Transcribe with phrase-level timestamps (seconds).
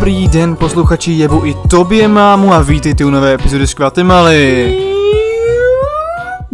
[0.00, 4.74] Dobrý den posluchači Jebu i tobě mámu a vítejte u nové epizody z Guatemaly.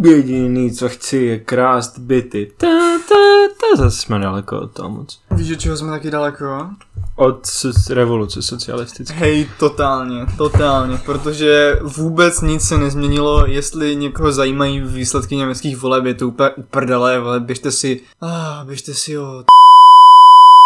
[0.03, 2.51] Jediný, co chci, je krást byty.
[2.57, 2.67] Ta,
[3.09, 3.15] ta,
[3.61, 5.19] ta, zase jsme daleko od toho moc.
[5.31, 6.67] Víš, od čeho jsme taky daleko?
[7.15, 9.13] Od s- revoluce socialistické.
[9.17, 16.13] Hej, totálně, totálně, protože vůbec nic se nezměnilo, jestli někoho zajímají výsledky německých voleb, je
[16.13, 19.43] to úplně uprdele, ale běžte si, ah, běžte si o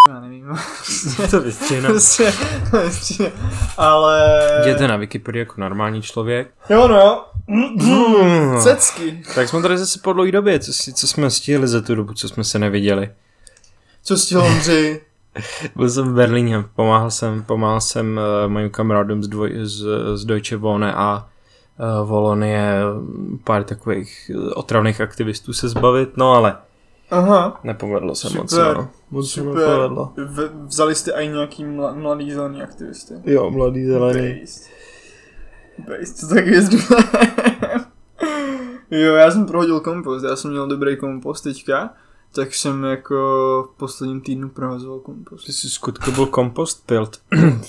[0.10, 0.46] já nevím,
[1.32, 1.90] to vystřihne.
[1.90, 2.34] prostě,
[2.70, 3.32] prostě,
[3.78, 4.42] ale...
[4.62, 6.52] Jděte na Wikipedii jako normální člověk.
[6.70, 8.60] Jo no, Mm.
[8.62, 9.24] cecky.
[9.36, 12.14] Tak jsme tady zase po dlouhé době, co, si- co jsme stihli za tu dobu,
[12.14, 13.10] co jsme se neviděli.
[14.04, 15.02] Co s tím Ondřej?
[15.76, 19.86] Byl jsem v Berlíně, pomáhal jsem, pomáhal jsem uh, mojim kamarádům z, dvoj, z,
[20.16, 21.28] z Deutsche Wohne a
[22.02, 22.72] uh, Volonie
[23.44, 26.56] pár takových otravných aktivistů se zbavit, no ale
[27.12, 28.90] Aha, nepovedlo se moc, Super, no.
[29.12, 29.56] Moc se super.
[29.56, 30.14] nepovedlo.
[30.18, 33.14] V, vzali jste i nějaký mla, mladý zelený aktivisty.
[33.26, 34.40] Jo, mladý zelený.
[34.42, 34.70] Based.
[35.88, 36.78] Based, co tak jezdí?
[38.92, 41.90] jo, já jsem prohodil kompost, já jsem měl dobrý kompost teďka,
[42.36, 43.16] tak jsem jako
[43.74, 45.46] v posledním týdnu prohazoval kompost.
[45.46, 47.22] Ty jsi skutku byl kompost pilt.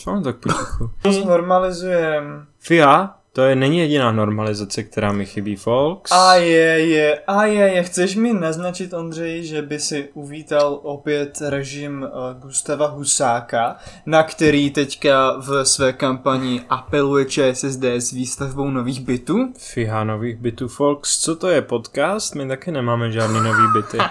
[0.07, 0.91] no, tak potichu.
[1.27, 2.47] Normalizujem.
[2.59, 6.13] FIA, to je není jediná normalizace, která mi chybí, folks.
[6.13, 7.83] A je, je, a je, je.
[7.83, 14.71] Chceš mi naznačit, Ondřej, že by si uvítal opět režim uh, Gustava Husáka, na který
[14.71, 19.53] teďka v své kampani apeluje ČSSD s výstavbou nových bytů?
[19.59, 21.19] FIA nových bytů, folks.
[21.19, 22.35] Co to je podcast?
[22.35, 23.99] My taky nemáme žádný nový byty.
[23.99, 24.05] Uh,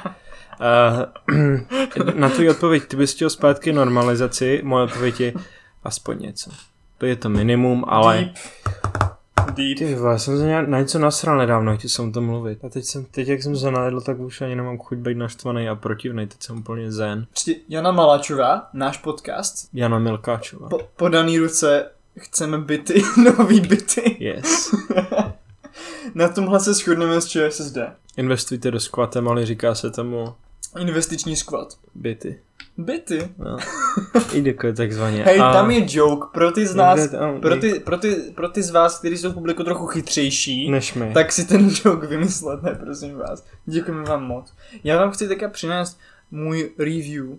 [2.15, 5.33] na tvůj odpověď, ty bys chtěl zpátky normalizaci, moje odpověď je
[5.83, 6.70] aspoň něco.
[7.01, 8.17] To je to minimum, ale...
[8.17, 8.35] Deep.
[9.55, 9.77] Deep.
[9.77, 12.65] Ty vole, já jsem se nějak na něco nasral nedávno, chtěl jsem o tom mluvit.
[12.65, 15.69] A teď, jsem, teď jak jsem se najedl, tak už ani nemám chuť být naštvaný
[15.69, 17.25] a protivný, teď jsem úplně zen.
[17.29, 20.69] Prostě Jana Malačová, náš podcast, Jana Milkáčová.
[20.69, 23.01] po, podaný ruce chceme byty,
[23.37, 24.17] nový byty.
[24.19, 24.75] Yes.
[26.15, 27.77] Na tomhle se shodneme s ČSSD.
[28.17, 30.33] Investujte do Squatemaly, říká se tomu
[30.79, 31.67] Investiční skvat.
[31.95, 32.39] byty.
[32.77, 33.29] Byty?
[33.37, 33.57] No.
[34.33, 35.23] I jako takzvaně.
[35.23, 36.99] Hej, A- tam je joke pro ty z nás,
[37.41, 41.11] pro ty, pro ty, pro ty z vás, kteří jsou publiku trochu chytřejší, Než my.
[41.13, 43.45] tak si ten joke vymyslete, prosím vás.
[43.65, 44.53] Děkujeme vám moc.
[44.83, 45.99] Já vám chci také přinést
[46.31, 47.37] můj review uh,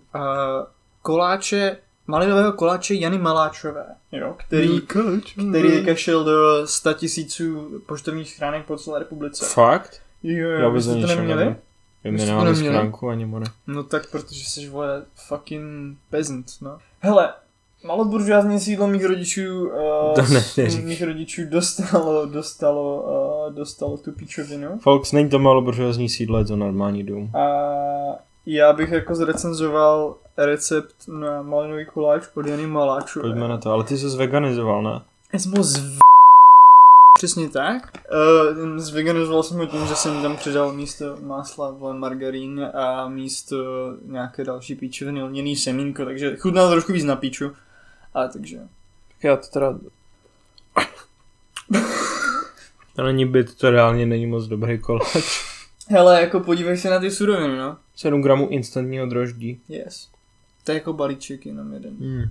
[1.01, 1.77] koláče,
[2.07, 4.81] malinového koláče Jany Maláčové, jo, který,
[5.49, 9.45] který teďka šel do 100 tisíců poštovních schránek po celé republice.
[9.45, 10.01] Fakt?
[10.23, 11.39] Jo, Já jo, vy jste to neměli?
[11.39, 11.55] nevím.
[12.11, 12.75] My to nemáme neměli?
[12.75, 13.45] schránku ani more.
[13.67, 16.77] No tak, protože jsi vole fucking peasant, no.
[16.99, 17.33] Hele,
[17.85, 23.01] maloburžoázní sídlo mých rodičů, uh, To ne- mých rodičů dostalo, dostalo,
[23.47, 24.79] uh, dostalo tu píčovinu.
[24.79, 27.31] Folks, není to maloburžoazní sídlo, je to normální dům.
[27.35, 27.47] A
[28.45, 33.29] já bych jako zrecenzoval recept na malinový koláč od Jany Maláčové.
[33.29, 35.01] Pojďme na to, ale ty jsi zveganizoval, ne?
[35.33, 35.99] Já jsem ho zv...
[37.23, 37.91] Přesně tak.
[38.53, 43.57] Uh, zveganizoval jsem ho tím, že jsem tam přidal místo másla vole margarín a místo
[44.05, 47.51] nějaké další píčoviny lněný semínko, takže chutnal trošku víc na píču.
[48.13, 48.57] Ale takže...
[49.07, 49.79] Tak já to teda...
[52.95, 55.43] to není byt, to reálně není moc dobrý koláč.
[55.87, 57.77] Hele, jako podívej se na ty suroviny, no.
[57.95, 59.61] 7 gramů instantního droždí.
[59.69, 60.09] Yes.
[60.63, 61.95] To je jako balíček jenom jeden.
[61.95, 62.23] Hmm.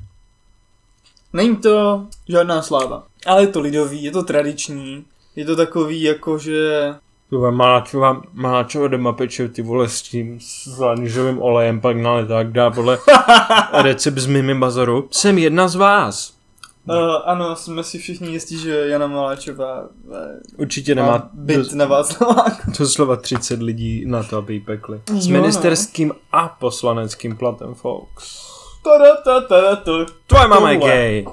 [1.33, 3.12] Není to žádná sláva.
[3.27, 5.05] Ale je to lidový, je to tradiční.
[5.37, 6.87] Je to takový jako, že...
[7.31, 12.27] Ty vole, Maláčová, Maláčová doma peče ty vole s tím s rýžovým olejem, pak na
[12.27, 12.99] tak dá podle
[13.83, 15.09] recept z Mimi Bazaru.
[15.11, 16.43] Jsem jedna z vás.
[16.89, 16.95] Uh,
[17.25, 22.71] ano, jsme si všichni jistí, že Jana Maláčová eh, Určitě má nemá byt na Václaváku.
[22.79, 25.01] doslova 30 lidí na to, aby ji pekli.
[25.07, 25.41] S Jo, no.
[25.41, 28.53] ministerským a poslaneckým platem, folks.
[28.85, 30.07] Tada, tada, tada, tada.
[30.27, 30.93] Tvoje mama je Tohle.
[30.93, 31.27] gay.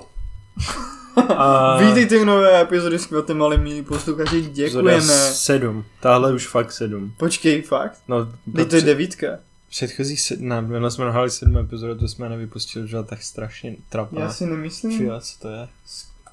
[1.38, 5.01] A Vítejte u nové epizody s Kvatem, milí posluchači, děkujeme.
[5.31, 5.86] Sedm.
[6.00, 7.13] Tahle už fakt sedm.
[7.18, 7.98] Počkej, fakt?
[8.07, 9.27] No, Teď to je devítka.
[9.69, 14.21] předchozí sedm, ne, my jsme nahali sedm epizod, to jsme nevypustili, že tak strašně trapná.
[14.21, 14.98] Já si nemyslím.
[14.98, 15.68] Fila, co to je?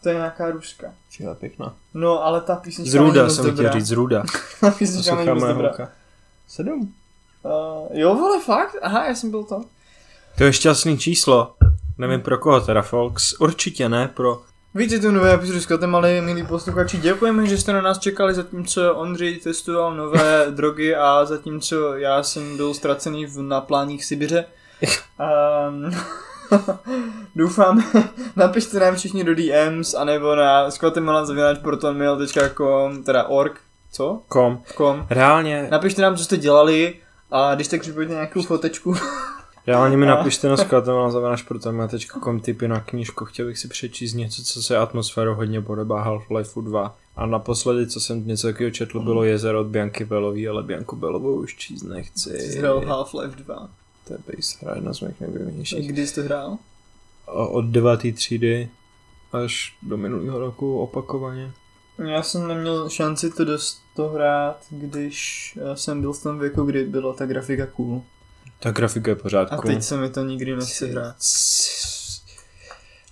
[0.02, 0.86] To je nějaká ruska.
[1.10, 1.74] Fila pěkná.
[1.94, 4.22] No, ale ta písnička Zruda jsem chtěl říct, zruda.
[4.60, 5.72] Ta písnička není moc dobrá.
[6.48, 6.94] Sedm.
[7.42, 7.52] Uh,
[7.98, 8.76] jo, vole, fakt?
[8.82, 9.64] Aha, já jsem byl to.
[10.38, 11.54] To je šťastný číslo.
[11.98, 13.32] Nevím pro koho teda, folks.
[13.40, 14.42] Určitě ne pro...
[14.76, 18.34] Vítejte u nové epizody s Kotem, ale milí posluchači, děkujeme, že jste na nás čekali,
[18.34, 24.44] zatímco Ondřej testoval nové drogy a zatímco já jsem byl ztracený v, na pláních Sibiře.
[25.68, 25.90] Um,
[27.36, 27.84] doufám,
[28.36, 33.60] napište nám všichni do DMs, anebo na skvatemelan.protonmail.com, teda org,
[33.92, 34.22] co?
[34.28, 34.62] Kom.
[34.76, 35.06] Com.
[35.10, 36.94] Reálně, Napište nám, co jste dělali
[37.30, 38.94] a když tak připojte nějakou fotečku.
[39.66, 41.88] Reálně mi A- napište na skladatel zavenáš pro tam
[42.40, 43.24] tipy na knížku.
[43.24, 46.96] Chtěl bych si přečíst něco, co se atmosférou hodně podobá Half-Life 2.
[47.16, 51.34] A naposledy, co jsem něco takového četl, bylo jezero od Bianky Belový, ale Bianku Belovou
[51.34, 52.58] už číst nechci.
[52.58, 53.68] Hrál Half-Life 2.
[54.08, 55.88] To je base hra, jedna z mých nejoblíbenějších.
[55.88, 56.58] Kdy jsi to hrál?
[57.26, 58.00] A Od 9.
[58.14, 58.68] třídy
[59.32, 61.52] až do minulého roku opakovaně.
[61.98, 66.62] Já jsem neměl šanci to dost to hrát, když eh, jsem byl v tom věku,
[66.64, 68.02] kdy byla ta grafika cool.
[68.60, 71.16] Ta grafika je v A teď se mi to nikdy nechce hrát.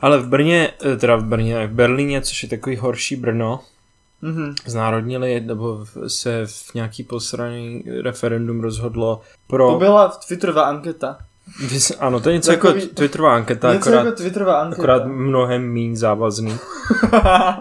[0.01, 3.61] Ale v Brně, eh, teda v Brně, v Berlíně, což je takový horší Brno,
[4.23, 4.55] Mhm.
[4.67, 9.73] znárodnili, nebo se v nějaký posraný referendum rozhodlo pro...
[9.73, 11.19] To byla Twitterová anketa.
[11.99, 14.83] Ano, to je něco Takový- jako Twitterová anketa, Něco akorát, jako Twitterová anketa.
[14.83, 16.57] akorát mnohem méně závazný.
[17.13, 17.59] A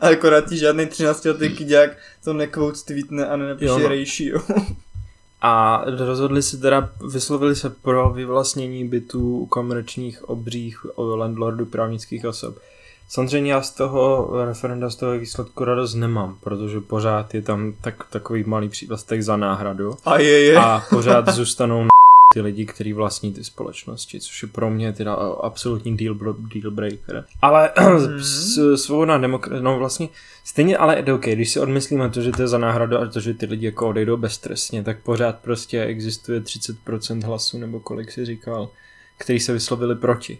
[0.00, 1.90] akorát ti žádný 13 letý kyďák
[2.24, 3.88] to nekvout tweetne a nenapíše Jo, no.
[3.88, 4.40] ratio.
[5.46, 12.24] A rozhodli se teda, vyslovili se pro vyvlastnění bytů u komerčních obřích o landlordů právnických
[12.24, 12.58] osob.
[13.08, 18.04] Samozřejmě já z toho referenda, z toho výsledku radost nemám, protože pořád je tam tak,
[18.10, 20.56] takový malý přívlastek za náhradu A je, je.
[20.56, 21.88] a pořád zůstanou na
[22.32, 26.14] ty lidi, kteří vlastní ty společnosti, což je pro mě teda absolutní deal,
[26.54, 27.24] deal breaker.
[27.42, 27.70] Ale
[28.18, 30.08] s- svoboda demokracie, no vlastně
[30.44, 33.34] stejně, ale ok, když si odmyslíme to, že to je za náhradu a to, že
[33.34, 38.68] ty lidi jako odejdou beztrestně, tak pořád prostě existuje 30% hlasů, nebo kolik si říkal,
[39.18, 40.38] který se vyslovili proti.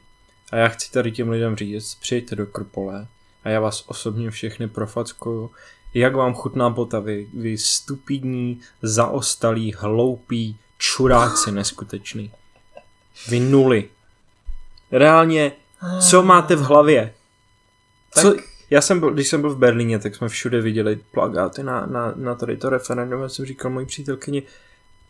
[0.53, 3.07] A já chci tady těm lidem říct, přijďte do Krpole
[3.45, 5.51] a já vás osobně všechny profackuju,
[5.95, 12.33] jak vám chutná potavy, vy stupidní, zaostalí, hloupí, čuráci neskutečný.
[13.29, 13.89] Vy nuly.
[14.93, 15.53] Reálně,
[16.01, 17.15] co máte v hlavě?
[18.11, 21.63] Co, Tak- já jsem byl, když jsem byl v Berlíně, tak jsme všude viděli plagáty
[21.63, 23.23] na, na, na tady to referendum.
[23.23, 24.43] Já jsem říkal mojí přítelkyni,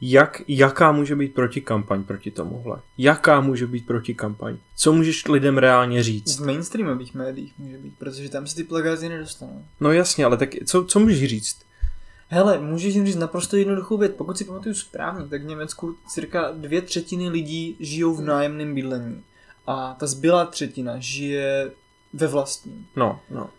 [0.00, 2.80] jak, jaká může být protikampaň proti tomuhle?
[2.98, 4.56] Jaká může být protikampaň?
[4.76, 6.40] Co můžeš lidem reálně říct?
[6.40, 9.64] V mainstreamových médiích může být, protože tam se ty plagáty nedostanou.
[9.80, 11.56] No jasně, ale tak co, co můžeš říct?
[12.28, 14.12] Hele, můžeš jim říct naprosto jednoduchou věc.
[14.16, 19.22] Pokud si pamatuju správně, tak v Německu cirka dvě třetiny lidí žijou v nájemném bydlení.
[19.66, 21.70] A ta zbylá třetina žije
[22.12, 22.86] ve vlastním.
[22.96, 23.50] No, no.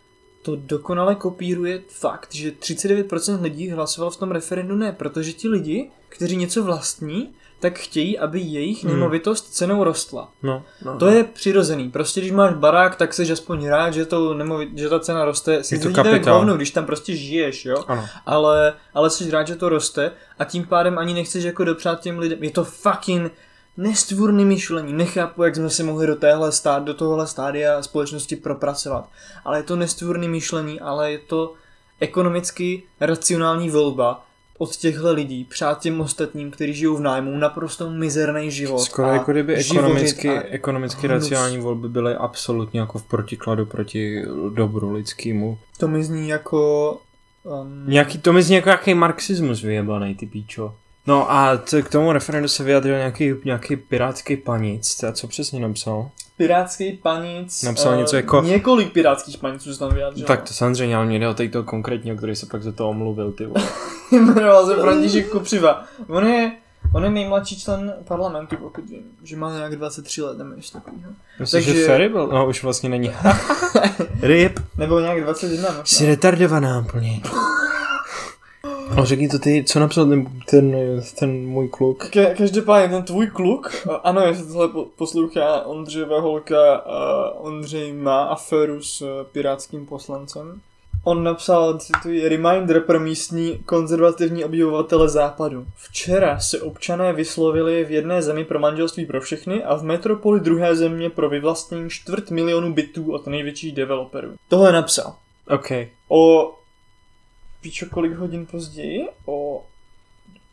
[0.42, 5.92] To dokonale kopíruje fakt, že 39% lidí hlasovalo v tom referendu ne, protože ti lidi,
[6.10, 8.94] kteří něco vlastní, tak chtějí, aby jejich Hmm.
[8.94, 10.30] nemovitost cenou rostla.
[10.44, 11.90] No, no, To je přirozený.
[11.92, 15.64] Prostě když máš barák, tak jsi aspoň rád, že, to nemovi- že ta cena roste.
[15.64, 16.38] Si Je to kapitál.
[16.38, 17.84] hovno, když tam prostě žiješ, jo.
[17.88, 18.06] Ano.
[18.26, 22.20] Ale, ale jsi rád, že to roste a tím pádem ani nechceš jako dopřát těm
[22.20, 22.44] lidem.
[22.44, 23.32] Je to fucking
[23.78, 24.94] nestvůrný myšlení.
[24.94, 29.10] Nechápu, jak jsme se mohli do, téhle stát, do tohohle stádia společnosti propracovat.
[29.46, 31.54] Ale je to nestvůrný myšlení, ale je to
[32.00, 34.24] ekonomicky racionální volba
[34.58, 38.80] od těchto lidí přát těm ostatním, kteří žijou v nájmu, naprosto mizerný život.
[38.80, 41.12] Skoro jako kdyby ekonomicky, a ekonomicky hnus.
[41.24, 44.24] racionální volby byly absolutně jako v protikladu proti
[44.54, 45.58] dobru lidskému.
[45.78, 46.92] To mi zní jako...
[47.44, 50.76] Um, Nějaký, to mi zní jako nějaký marxismus vyjebaný, ty píčo.
[51.08, 55.04] No a t- k tomu referendu se vyjadřil nějaký, nějaký pirátský panic.
[55.04, 56.10] A co přesně napsal?
[56.38, 57.64] Pirátský panic.
[57.64, 60.28] Napsal eh, něco jako- Několik pirátských paniců se tam vyjádřilo.
[60.28, 62.90] Tak to samozřejmě, ale mě jde o to konkrétně, o který se pak za to
[62.90, 63.64] omluvil, ty vole.
[64.12, 65.84] Jmenoval se František Kopřiva.
[66.08, 66.52] On je,
[66.94, 69.04] on je nejmladší člen parlamentu, pokud vím.
[69.24, 71.12] Že má nějak 23 let nebo něco takového.
[71.40, 72.28] Myslíš, Takže- že Ferry byl?
[72.28, 73.12] No, už vlastně není.
[74.22, 74.60] Rip.
[74.78, 75.86] Nebo nějak 21 možná.
[75.86, 77.22] Jsi retardovaná úplně.
[78.96, 80.76] No řekni to ty, co napsal ten, ten,
[81.20, 82.10] ten můj kluk?
[82.10, 87.94] Ke, každopádně ten tvůj kluk, a ano, jestli tohle po- poslouchá Ondřejeva holka, a Ondřej
[87.94, 90.62] má aféru s eh, pirátským poslancem.
[91.04, 95.66] On napsal, cituji, reminder pro místní konzervativní obyvatele západu.
[95.76, 100.76] Včera se občané vyslovili v jedné zemi pro manželství pro všechny a v metropoli druhé
[100.76, 104.36] země pro vyvlastnění čtvrt milionu bytů od největších developerů.
[104.48, 105.16] Tohle napsal.
[105.50, 105.72] OK.
[106.10, 106.54] O...
[107.68, 109.08] Píčo, kolik hodin později?
[109.26, 109.66] O...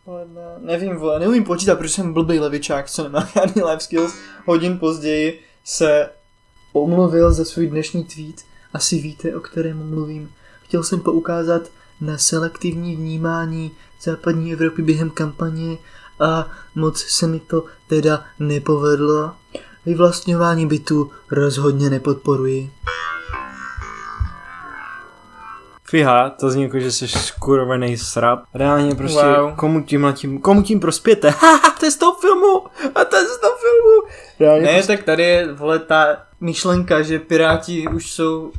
[0.05, 4.15] dopoledne- Nevím, vole, neumím počítat, protože jsem blbý levičák, co nemá žádný life skills.
[4.47, 6.11] Hodin později se
[6.73, 8.37] omluvil za svůj dnešní tweet.
[8.73, 10.33] Asi víte, o kterém mluvím.
[10.63, 11.63] Chtěl jsem poukázat
[12.01, 13.71] na selektivní vnímání
[14.03, 15.77] západní Evropy během kampaně
[16.21, 19.33] a moc se mi to teda nepovedlo.
[19.87, 22.71] Vyvlastňování bytu rozhodně nepodporuji.
[25.95, 28.43] Fiha, to zní jako, že jsi skurvený srap.
[28.55, 29.55] Reálně prostě, Wow.
[29.57, 31.31] komu tím tím, komu tím prospěte?
[31.39, 32.63] Haha, to je z toho filmu!
[32.95, 34.09] A to je z toho filmu!
[34.41, 38.53] Reálně Ne, prostě, tak tady je, vole, ta myšlenka, že Piráti už jsou...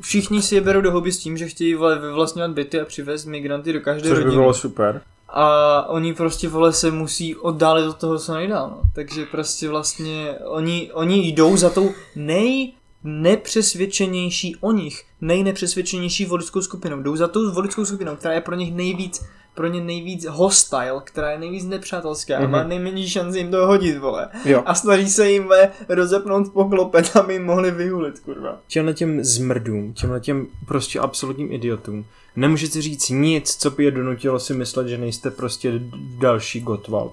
[0.00, 3.24] Všichni si je berou do hobby s tím, že chtějí vole, vyvlastňovat byty a přivést
[3.24, 4.40] migranty do každé což by rodiny.
[4.42, 5.00] bylo super.
[5.28, 8.80] a oni prostě vole se musí oddálit od toho co nejdál, no.
[8.94, 12.72] takže prostě vlastně oni, oni jdou za tou nej
[13.04, 17.02] nepřesvědčenější o nich, nejnepřesvědčenější voličskou skupinou.
[17.02, 19.22] Jdou za tou voličskou skupinou, která je pro nich nejvíc
[19.54, 22.44] pro ně nejvíc hostile, která je nejvíc nepřátelská mm-hmm.
[22.44, 24.28] a má nejmenší šanci jim to hodit, vole.
[24.44, 24.62] Jo.
[24.66, 28.58] A snaží se jim vole, rozepnout poklopet, aby jim mohli vyhulit, kurva.
[28.66, 32.04] Těmhle těm zmrdům, těmhle těm prostě absolutním idiotům,
[32.36, 35.72] nemůžete říct nic, co by je donutilo si myslet, že nejste prostě
[36.18, 37.12] další Gottwald.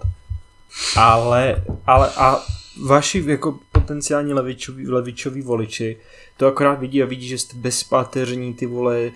[0.95, 2.43] Ale, ale a
[2.85, 5.97] vaši jako potenciální levičoví, levičoví voliči
[6.37, 9.11] to akorát vidí a vidí, že jste bezpáteřní, ty vole,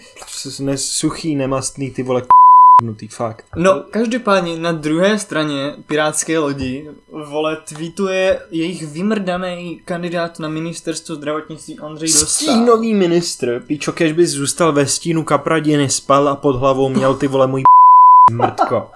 [0.75, 3.45] suchý, nemastný, ty vole, k***nutý, fakt.
[3.55, 6.89] No, každopádně na druhé straně pirátské lodi,
[7.29, 12.27] vole, tweetuje jejich vymrdaný kandidát na ministerstvo zdravotnictví Ondřej Dostál.
[12.27, 17.27] Stínový ministr, píčo, kež by zůstal ve stínu kapradiny, spal a pod hlavou měl ty
[17.27, 17.63] vole můj
[18.31, 18.89] mrtko.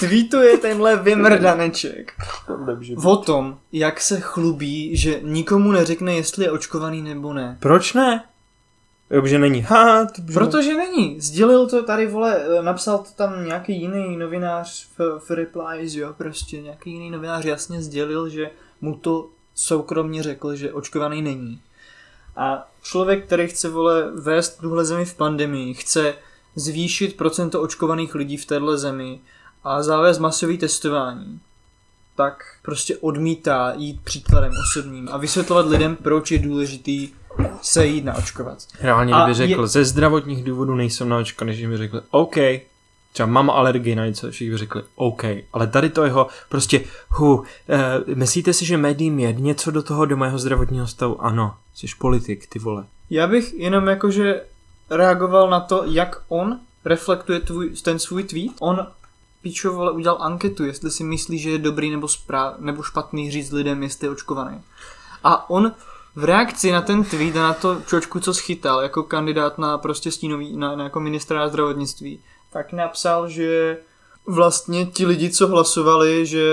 [0.00, 2.12] Tweetuje tenhle vymrdaneček
[3.04, 7.56] o tom, jak se chlubí, že nikomu neřekne, jestli je očkovaný nebo ne.
[7.60, 8.24] Proč ne?
[9.24, 9.60] Že není.
[9.60, 10.32] Ha, to by...
[10.32, 11.20] Protože není.
[11.20, 16.14] Sdělil to tady, vole, eh, napsal to tam nějaký jiný novinář v, v Replies, jo,
[16.18, 21.60] prostě nějaký jiný novinář jasně sdělil, že mu to soukromně řekl, že očkovaný není.
[22.36, 26.14] A člověk, který chce, vole, vést tuhle zemi v pandemii, chce
[26.54, 29.20] zvýšit procento očkovaných lidí v téhle zemi
[29.64, 31.40] a zavést masový testování,
[32.16, 37.08] tak prostě odmítá jít příkladem osobním a vysvětlovat lidem, proč je důležitý
[37.62, 38.58] se jít naočkovat.
[38.80, 42.36] Reálně, kdyby řekl, je- ze zdravotních důvodů nejsem naočkaný, že mi řekli, OK,
[43.12, 47.44] třeba mám alergii na něco, všichni by řekli, OK, ale tady to jeho, prostě, hu,
[47.68, 51.24] eh, myslíte si, že médiím je něco do toho, do mého zdravotního stavu?
[51.24, 52.84] Ano, jsi politik, ty vole.
[53.10, 54.42] Já bych jenom jakože
[54.90, 58.50] reagoval na to, jak on reflektuje tvůj, ten svůj tweet.
[58.60, 58.86] On
[59.42, 63.52] Pičo, vole, udělal anketu, jestli si myslí, že je dobrý nebo, správ, nebo špatný říct
[63.52, 64.62] lidem, jestli je očkovaný.
[65.24, 65.72] A on
[66.14, 70.10] v reakci na ten tweet a na to čočku, co schytal jako kandidát na prostě
[70.10, 72.20] stínový, na, na jako ministra zdravotnictví,
[72.52, 73.78] tak napsal, že
[74.26, 76.44] vlastně ti lidi, co hlasovali, že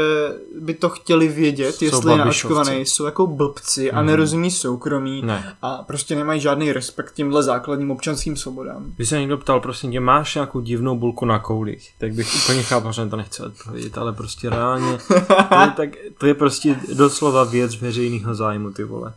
[0.59, 4.07] by to chtěli vědět, Jsou jestli je naočkovaný, jsou jako blbci a Mhm.
[4.07, 5.55] nerozumí soukromí Ne.
[5.61, 8.85] a prostě nemají žádný respekt těmhle základním občanským svobodám.
[8.95, 12.63] Když se někdo ptal, prosím tě, máš nějakou divnou bulku na koulích, tak bych úplně
[12.63, 14.97] chápal, že to nechce odpovědět, ale prostě reálně,
[15.49, 19.13] to je, tak, to je prostě doslova věc veřejného zájmu, ty vole.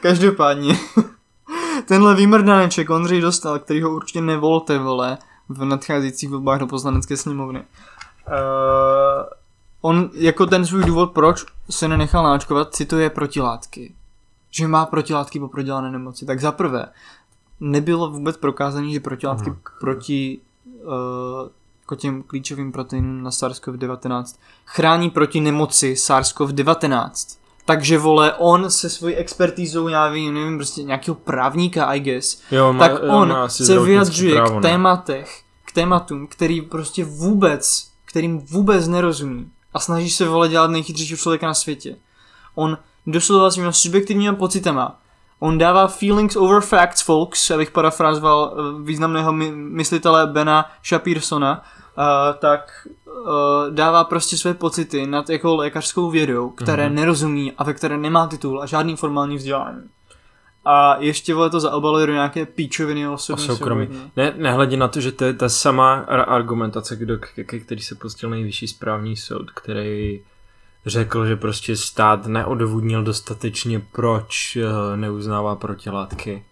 [0.00, 0.78] Každopádně,
[1.88, 7.60] tenhle výmrdaneček Ondřej dostal, který ho určitě nevolte, vole, v nadcházejících volbách do poslanecké sněmovny.
[7.60, 7.64] Uh,
[9.80, 13.94] on jako ten svůj důvod, proč se nenechal náčkovat, cituje protilátky.
[14.50, 16.26] Že má protilátky po prodělané nemoci.
[16.26, 16.86] Tak za prvé,
[17.60, 19.58] nebylo vůbec prokázané, že protilátky Mhm.
[19.80, 20.38] proti
[20.84, 20.92] uh,
[21.80, 24.24] jako těm klíčovým proteinům na SARS-CoV-19
[24.66, 27.38] chrání proti nemoci SARS-CoV-19.
[27.66, 32.72] Takže vole, on se svojí expertízou, já vím, nevím, prostě nějakého právníka, I guess, Jo,
[32.72, 37.88] má, tak jo, on asi se vyjadřuje právo, k tématech, k tématům, který prostě vůbec,
[38.04, 41.96] kterým vůbec nerozumí a snaží se vole dělat nejchytřejšího člověka na světě.
[42.54, 44.98] On doslova svýma subjektivníma pocitama
[45.38, 51.64] On dává feelings over facts, folks, abych parafrázoval eh, významného my- myslitele Bena Shapirsona,
[51.98, 52.04] uh,
[52.38, 53.26] tak uh,
[53.70, 56.94] dává prostě své pocity nad jako lékařskou vědou, které Mhm.
[56.96, 59.82] nerozumí a ve které nemá titul a žádný formální vzdělání.
[60.68, 63.86] A ještě vole to zaobaluje do nějaké píčoviny O osobní soukromí.
[63.86, 64.10] svobody.
[64.16, 67.80] Ne, nehledě na to, že to je ta samá ar- argumentace, kdo, ke, ke který
[67.80, 70.20] se pustil nejvyšší správní soud, který
[70.86, 76.44] řekl, že prostě stát neodůvodnil dostatečně, proč eh, neuznává protilátky.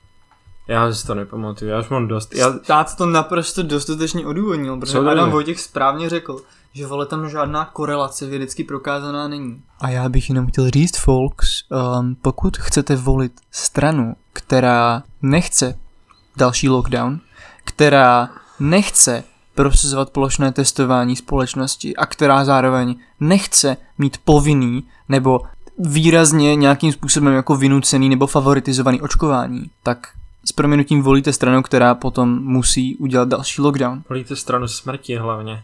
[0.68, 2.34] Já si to nepamatuju, já už mám dost.
[2.34, 5.30] Já, Stát to naprosto dostatečně odůvodnil, protože Co Adam?
[5.30, 6.40] Vojtěch správně řekl,
[6.72, 9.62] že vole tam žádná korelace vědecky prokázaná není.
[9.80, 11.48] A já bych jenom chtěl říct, folks,
[11.98, 15.78] um, pokud chcete volit stranu, která nechce
[16.36, 17.20] další lockdown,
[17.64, 18.28] která
[18.60, 25.40] nechce prosazovat plošné testování společnosti a která zároveň nechce mít povinný nebo
[25.78, 30.06] výrazně nějakým způsobem jako vynucený nebo favoritizovaný očkování, tak
[30.44, 34.02] s proměnutím volíte stranu, která potom musí udělat další lockdown.
[34.08, 35.62] volíte stranu smrti hlavně.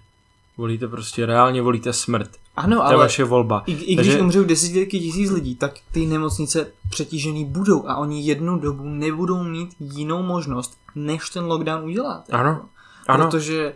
[0.57, 2.31] Volíte prostě, reálně volíte smrt.
[2.57, 3.63] Ano, To je ale vaše volba.
[3.67, 8.23] i, i když Takže- umřou desítky tisíc lidí, tak ty nemocnice přetížený budou a oni
[8.23, 12.25] jednu dobu nebudou mít jinou možnost, než ten lockdown udělat.
[12.31, 12.67] Ano, jako.
[13.09, 13.25] ano.
[13.31, 13.75] Protože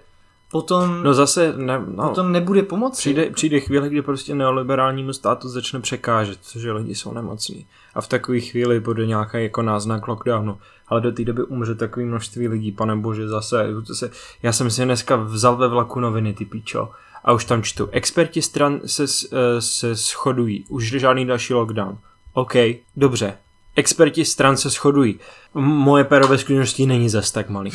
[0.50, 2.98] potom, No zase, ne, no, potom nebude pomoci.
[2.98, 7.66] přijde, přijde chvíle, kdy prostě neoliberálnímu státu začne překážet, což lidi jsou nemocní.
[7.94, 10.58] A v takové chvíli bude nějaký jako náznak lockdownu.
[10.88, 14.10] Ale do té doby umře takové množství lidí, pane bože, zase, zase.
[14.42, 16.90] Já jsem si dneska vzal ve vlaku noviny, ty píčo,
[17.24, 17.88] a už tam čtu.
[17.92, 21.98] Experti stran se, eh, se shodují, už žádný další lockdown.
[22.32, 22.54] OK,
[22.96, 23.36] dobře.
[23.76, 25.20] Experti stran se shodují.
[25.54, 27.70] Moje pero ve skutečnosti není zas tak malý.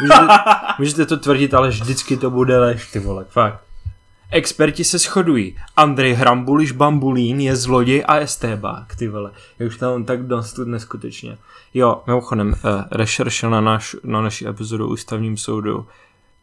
[0.00, 0.26] Můžete,
[0.78, 3.63] můžete to tvrdit, ale vždycky to bude lež, ty vole, fakt.
[4.34, 5.56] Experti se shodují.
[5.76, 9.30] Andrej Hrambuliš Bambulín je zloděj a estébák, ty vole.
[9.58, 11.38] Já už tam tak dost neskutečně.
[11.74, 12.54] Jo, mimochodem, uh,
[12.90, 15.86] rešerše na, naš, na naši epizodu ústavním soudu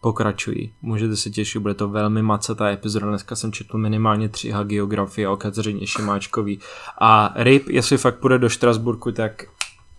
[0.02, 0.74] pokračují.
[0.82, 3.08] Můžete se těšit, bude to velmi macatá epizoda.
[3.08, 6.60] Dneska jsem četl minimálně tři geografie o Kateřině Šimáčkový.
[7.02, 9.44] A Ryb, jestli fakt půjde do Štrasburku, tak,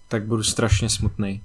[0.08, 1.42] tak budu strašně smutný.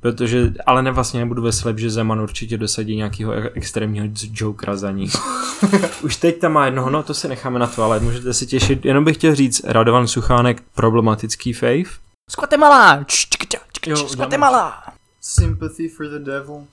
[0.00, 4.76] Protože, ale ne vlastně nebudu veselý, že Zeman určitě dosadí nějakého e- extrémního z- jokera
[4.76, 5.10] za ní.
[6.02, 8.84] Už teď tam má jednoho, no to si necháme na to, ale můžete si těšit.
[8.84, 11.82] Jenom bych chtěl říct, Radovan Suchánek, problematický fave.
[12.30, 13.04] Z Guatemala!
[13.86, 14.82] Jo, Z Guatemala!
[15.20, 16.64] Sympathy for the devil.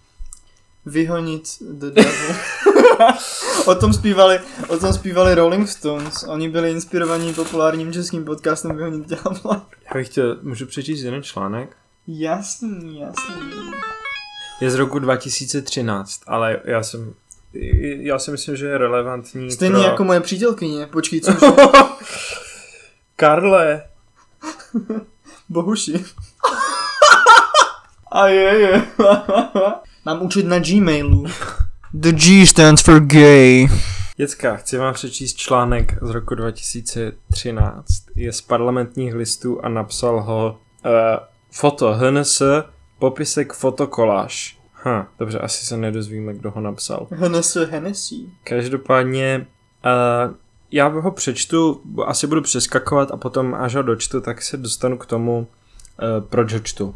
[0.86, 2.36] Vyhonit the devil.
[3.66, 6.24] o tom zpívali, o tom zpívali Rolling Stones.
[6.28, 9.66] Oni byli inspirovaní populárním českým podcastem Vyhonit ďábla.
[9.86, 11.76] Já bych chtěl, můžu přečíst jeden článek?
[12.08, 13.52] Jasný, jasný.
[14.62, 17.14] Je z roku 2013, ale já jsem,
[18.00, 19.84] já si myslím, že je relevantní Stejně pro...
[19.84, 20.86] jako moje přítelkyně.
[20.86, 21.56] Počkej, co?
[23.16, 23.84] Karle,
[25.50, 25.94] Bohuši.
[28.12, 28.88] A je, je.
[30.06, 31.26] Mám učit na Gmailu.
[31.94, 33.68] The G stands for gay.
[34.18, 37.84] Děcka, chci vám přečíst článek z roku 2013.
[38.16, 40.92] Je z parlamentních listů a napsal ho uh,
[41.54, 42.42] foto HNS,
[43.00, 44.60] popisek fotokoláž.
[44.74, 47.08] Ha, dobře, asi se nedozvíme, kdo ho napsal.
[47.12, 48.16] HNS Hennessy.
[48.44, 49.48] Každopádně
[49.86, 50.36] uh,
[50.72, 55.06] já ho přečtu, asi budu přeskakovat a potom až ho dočtu, tak se dostanu k
[55.06, 56.96] tomu, uh, proč ho čtu.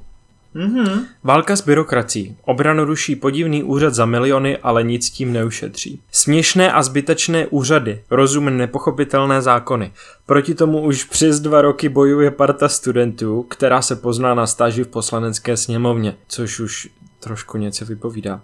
[0.54, 1.06] Mhm.
[1.24, 2.38] Válka s byrokracií.
[2.46, 6.02] Obranu ruší podivný úřad za miliony, ale nic tím neušetří.
[6.12, 9.92] Směšné a zbytečné úřady, rozum nepochopitelné zákony.
[10.26, 14.88] Proti tomu už přes dva roky bojuje parta studentů, která se pozná na stáži v
[14.88, 18.42] poslanecké sněmovně, což už trošku něco vypovídá.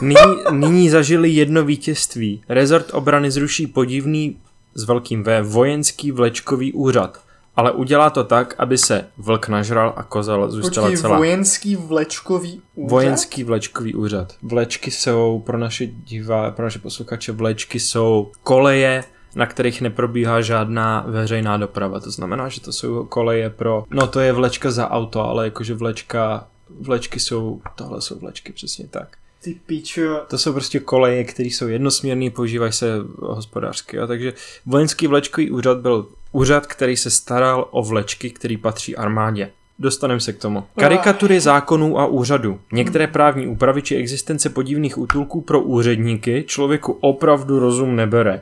[0.00, 2.42] Nyní, nyní zažili jedno vítězství.
[2.48, 4.36] Rezort obrany zruší podivný
[4.74, 7.25] s velkým V vojenský vlečkový úřad.
[7.56, 11.16] Ale udělá to tak, aby se vlk nažral a kozel zůstala Počkej, celá.
[11.16, 12.90] vojenský vlečkový úřad?
[12.90, 14.32] Vojenský vlečkový úřad.
[14.42, 21.04] Vlečky jsou pro naše divá, pro naše posluchače, vlečky jsou koleje, na kterých neprobíhá žádná
[21.08, 22.00] veřejná doprava.
[22.00, 25.74] To znamená, že to jsou koleje pro, no to je vlečka za auto, ale jakože
[25.74, 26.48] vlečka,
[26.80, 29.08] vlečky jsou, tohle jsou vlečky, přesně tak.
[29.42, 30.20] Ty pičo.
[30.28, 33.96] To jsou prostě koleje, které jsou jednosměrné, používají se hospodářsky.
[33.96, 34.06] Jo?
[34.06, 34.32] Takže
[34.66, 36.06] vojenský vlečkový úřad byl
[36.36, 39.50] úřad, který se staral o vlečky, který patří armádě.
[39.78, 40.64] Dostaneme se k tomu.
[40.78, 42.60] Karikatury zákonů a úřadů.
[42.72, 48.40] Některé právní úpravy či existence podivných útulků pro úředníky člověku opravdu rozum nebere.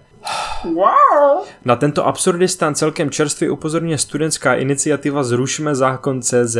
[0.64, 1.44] Wow.
[1.64, 6.56] Na tento absurdistán celkem čerstvě upozorňuje studentská iniciativa Zrušme zákon CZ,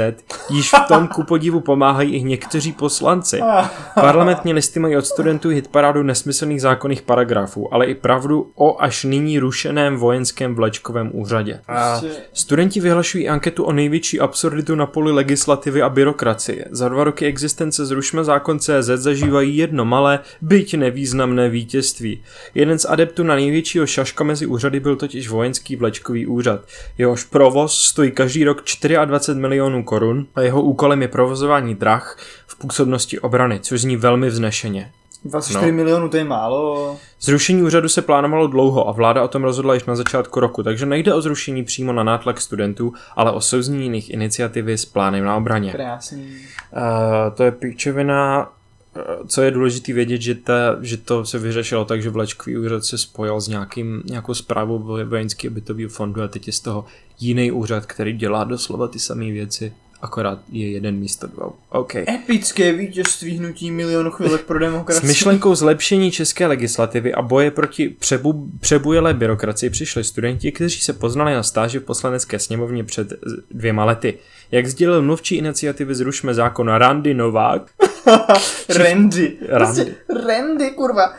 [0.50, 3.40] již v tom ku podivu pomáhají i někteří poslanci.
[3.94, 9.38] Parlamentní listy mají od studentů hitparádu nesmyslných zákonných paragrafů, ale i pravdu o až nyní
[9.38, 11.60] rušeném vojenském vlečkovém úřadě.
[11.68, 16.64] A Prostě- studenti vyhlašují anketu o největší absurditu na poli legislativy a byrokracie.
[16.70, 22.22] Za dva roky existence Zrušme zákon CZ zažívají jedno malé, byť nevýznamné vítězství.
[22.54, 26.60] Jeden z adeptů na největšího šaška mezi úřady byl totiž vojenský vlečkový úřad.
[26.98, 28.62] Jehož provoz stojí každý rok
[29.04, 34.28] 24 milionů korun a jeho úkolem je provozování drah v působnosti obrany, což zní velmi
[34.28, 34.92] vznešeně.
[35.24, 35.76] 24 No.
[35.76, 36.96] milionů, to je málo.
[37.20, 40.86] Zrušení úřadu se plánovalo dlouho a vláda o tom rozhodla již na začátku roku, takže
[40.86, 45.36] nejde o zrušení přímo na nátlak studentů, ale o souznění jiných iniciativy s plánem na
[45.36, 45.72] obraně.
[45.72, 46.26] Krásný.
[46.76, 48.48] Uh, to je píčovina,
[49.26, 52.98] co je důležité vědět, že, ta, že to se vyřešilo tak, že Vlečkový úřad se
[52.98, 56.84] spojil s nějakým, nějakou zprávou vojenského bytového fondu a teď je z toho
[57.20, 61.52] jiný úřad, který dělá doslova ty samé věci, akorát je jeden místo dvou.
[61.70, 61.94] OK.
[61.96, 65.08] Epické vítězství hnutí milionu chvilek pro S demokracii.
[65.08, 71.34] myšlenkou zlepšení české legislativy a boje proti přebu, přebujelé byrokracii přišli studenti, kteří se poznali
[71.34, 73.12] na stáži v poslanecké sněmovně před
[73.50, 74.18] dvěma lety.
[74.50, 77.70] Jak sdělil mluvčí iniciativy Zrušme zákon Randy Novák,
[78.68, 79.36] Randy.
[79.48, 79.84] Randy.
[79.84, 79.94] Prostě
[80.26, 81.14] Randy, kurva.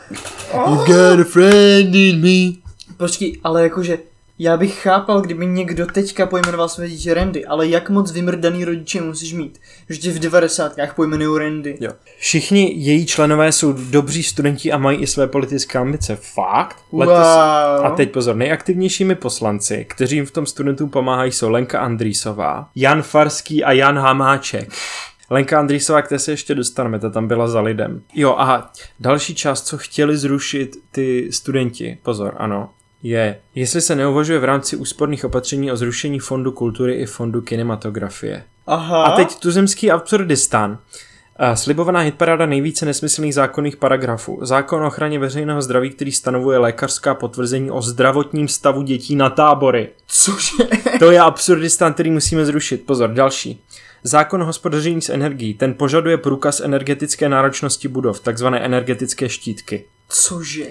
[0.54, 2.62] You've got a friend in me.
[2.98, 3.98] Počkej, ale jakože
[4.40, 9.02] Já bych chápal, kdyby někdo teďka pojmenoval své dítě Randy, ale jak moc vymrdaný rodiče
[9.02, 11.78] musíš mít, že tě v devadesátkách pojmenují Randy.
[11.82, 11.92] Jo.
[12.18, 16.18] Všichni její členové jsou dobří studenti a mají i své politické ambice.
[16.22, 16.78] Fakt?
[16.92, 17.10] Wow.
[17.12, 23.02] A teď pozor, nejaktivnějšími poslanci, kteří jim v tom studentům pomáhají, jsou Lenka Andrýsová, Jan
[23.02, 24.70] Farský a Jan Hamáček.
[25.30, 28.02] Lenka Andrýsová, které se ještě dostaneme, ta tam byla za lidem.
[28.14, 32.70] Jo a další část, co chtěli zrušit ty studenti, pozor, ano,
[33.04, 38.44] je, jestli se neuvažuje v rámci úsporných opatření o zrušení fondu kultury i fondu kinematografie.
[38.68, 39.04] Aha.
[39.04, 40.78] A teď tuzemský absurdistán.
[41.36, 44.40] A Slibovaná hitparáda nejvíce nesmyslných zákonných paragrafů.
[44.42, 49.90] Zákon o ochraně veřejného zdraví, který stanovuje lékařská potvrzení o zdravotním stavu dětí na tábory.
[50.08, 50.64] Cože?
[51.00, 52.86] To je absurdistán, který musíme zrušit.
[52.86, 53.64] Pozor, další.
[54.08, 59.86] Zákon o hospodaření s energií, ten požaduje průkaz energetické náročnosti budov, takzvané energetické štítky.
[60.10, 60.66] Cože?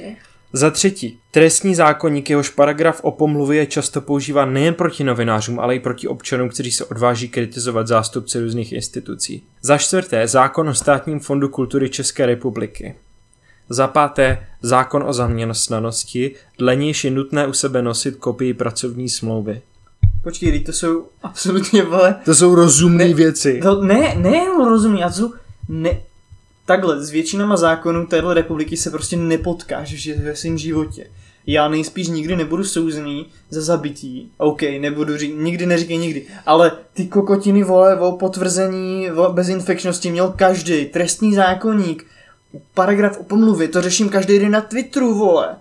[0.53, 5.75] Za třetí, trestní zákonník, jehož paragraf o pomluvě je často používá nejen proti novinářům, ale
[5.75, 9.47] i proti občanům, kteří se odváží kritizovat zástupce různých institucí.
[9.63, 12.95] Za čtvrté, zákon o státním fondu kultury České republiky.
[13.69, 19.63] Za páté, zákon o zaměstnanosti, dle nějž je nutné u sebe nosit kopii pracovní smlouvy.
[20.25, 23.61] Počkej, teď to jsou absolutně, vole, To jsou rozumné věci.
[23.63, 25.33] to ne, ne rozumí, a to jsou,
[25.69, 26.01] ne,
[26.67, 31.07] takhle, s většinama zákonů téhle republiky se prostě nepotkáš že ve svém životě.
[31.47, 34.31] Já nejspíš nikdy nebudu souzený za zabití.
[34.39, 36.27] OK, nebudu říct, nikdy neříkej nikdy.
[36.47, 40.87] Ale ty kokotiny, vole, o potvrzení o bezinfekčnosti měl každý.
[40.87, 42.07] Trestní zákonník.
[42.75, 45.57] Paragraf o pomluvě, to řeším každý den na Twitteru, vole.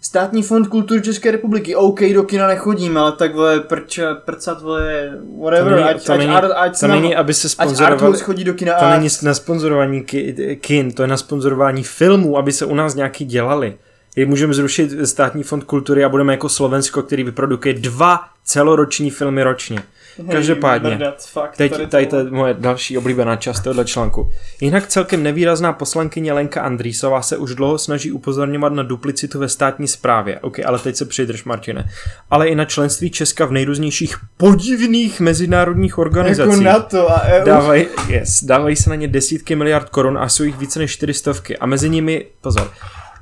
[0.00, 5.10] Státní fond kultury České republiky, OK, do kina nechodím, ale tak vole, prč, prcat, vole,
[5.40, 8.18] whatever, To není- ať, to ať, není- ať, ať, To nám- není, aby se sponzorovali...
[8.18, 8.96] Chodí do kina To a...
[8.98, 13.24] není na sponzorování ki- kin, to je na sponzorování filmů, aby se u nás nějaký
[13.24, 13.76] dělali.
[14.16, 19.42] Je můžeme zrušit státní fond kultury a budeme jako Slovensko, který vyprodukuje dva celoroční filmy
[19.42, 19.82] ročně.
[20.30, 24.30] Každopádně, Brdat, fakt, teď tady tady to- je moje další oblíbená část tohoto článku.
[24.60, 29.88] Jinak celkem nevýrazná poslankyně Lenka Andrýsová se už dlouho snaží upozorňovat na duplicitu ve státní
[29.88, 30.40] správě.
[30.40, 31.90] Ok, ale teď se přidrž, Martine.
[32.30, 36.64] Ale i na členství Česka v nejrůznějších podivných mezinárodních organizacích.
[36.64, 37.44] Jako NATO a EU.
[37.44, 41.58] Dávají, yes, dávají se na ně desítky miliard korun a jsou jich více než čtyřstovky.
[41.58, 42.70] A mezi nimi, pozor,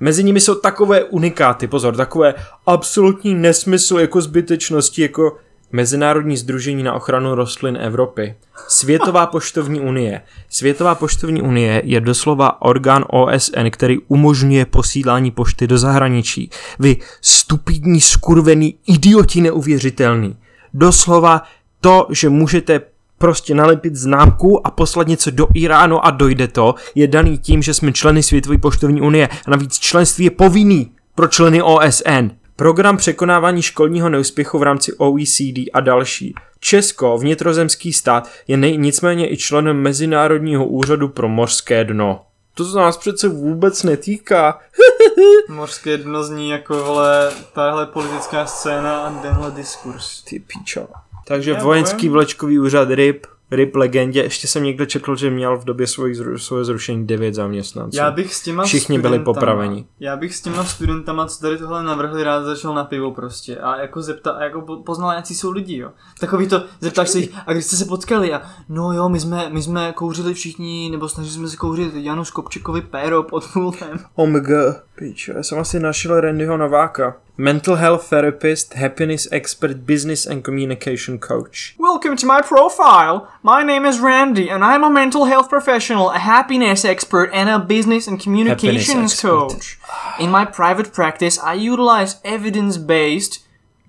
[0.00, 2.34] mezi nimi jsou takové unikáty, pozor, takové
[2.66, 5.36] absolutní nesmysl jako zbytečnosti, jako
[5.74, 8.34] Mezinárodní združení na ochranu rostlin Evropy,
[8.68, 10.20] Světová poštovní unie.
[10.48, 16.50] Světová poštovní unie je doslova orgán OSN, který umožňuje posílání pošty do zahraničí.
[16.78, 20.36] Vy stupidní, skurvený, idioti neuvěřitelný.
[20.74, 21.42] Doslova
[21.80, 22.80] to, že můžete
[23.18, 27.74] prostě nalepit známku a poslat něco do Iránu a dojde to, je daný tím, že
[27.74, 32.43] jsme členy Světové poštovní unie a navíc členství je povinný pro členy OSN.
[32.56, 36.34] Program překonávání školního neúspěchu v rámci OECD a další.
[36.60, 42.20] Česko, vnitrozemský stát, je nej, nicméně i členem Mezinárodního úřadu pro mořské dno.
[42.54, 44.58] To se nás přece vůbec netýká.
[45.48, 50.22] Mořské dno zní jako, vole, tahle politická scéna a tenhle diskurs.
[50.22, 50.86] Ty píčo.
[51.26, 55.64] Takže Já vojenský vlečkový úřad RIP, RIP legendě, ještě jsem někde četl, že měl v
[55.64, 57.96] době zru, svoje zrušení 9 zaměstnanců.
[57.96, 59.86] Já bych s těma Všichni byli popraveni.
[60.00, 63.56] Já bych s těma studentama, co tady tohle navrhli, rád začal na pivo prostě.
[63.56, 65.90] A jako zepta, a jako po- poznal, jaký jsou lidi, jo.
[66.20, 69.48] Takový to, zeptáš se jich, a když jste se potkali a no jo, my jsme,
[69.50, 73.98] my jsme kouřili všichni, nebo snažili jsme se kouřit Janu Skopčekovi péro pod pultem.
[74.14, 74.48] OMG,
[74.94, 77.16] pičo, já jsem asi našel Randyho Nováka.
[77.36, 81.74] Mental health therapist, happiness expert, business and communication coach.
[81.76, 83.28] Welcome to my profile.
[83.42, 87.58] My name is Randy, and I'm a mental health professional, a happiness expert, and a
[87.58, 89.48] business and communications Happiness expert.
[89.48, 89.78] coach.
[90.20, 93.40] In my private practice, I utilize evidence-based.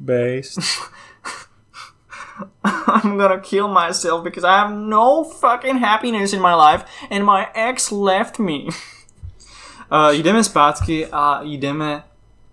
[0.04, 0.58] Based.
[2.64, 7.50] I'm gonna kill myself because I have no fucking happiness in my life, and my
[7.54, 8.70] ex left me.
[9.92, 12.04] Uh, jdeme zpátky a jdeme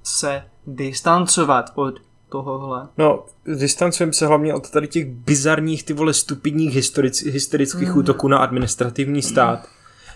[0.03, 1.95] se distancovat od
[2.29, 2.89] tohohle.
[2.99, 7.99] No, distancujeme se hlavně od tady těch bizarních, ty vole, stupidních historic, hysterických mm.
[7.99, 9.69] útoků na administrativní stát.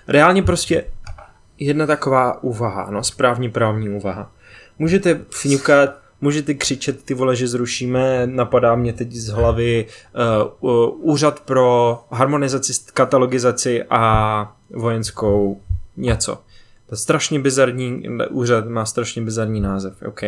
[0.09, 0.85] Reálně prostě
[1.59, 4.33] jedna taková úvaha, no, správně právní úvaha.
[4.79, 9.87] Můžete fňukat, můžete křičet ty vole, že zrušíme, napadá mě teď z hlavy
[10.61, 15.61] uh, uh, úřad pro harmonizaci, katalogizaci a vojenskou
[15.97, 16.39] něco.
[16.87, 20.21] To je strašně bizarní úřad, má strašně bizarní název, OK.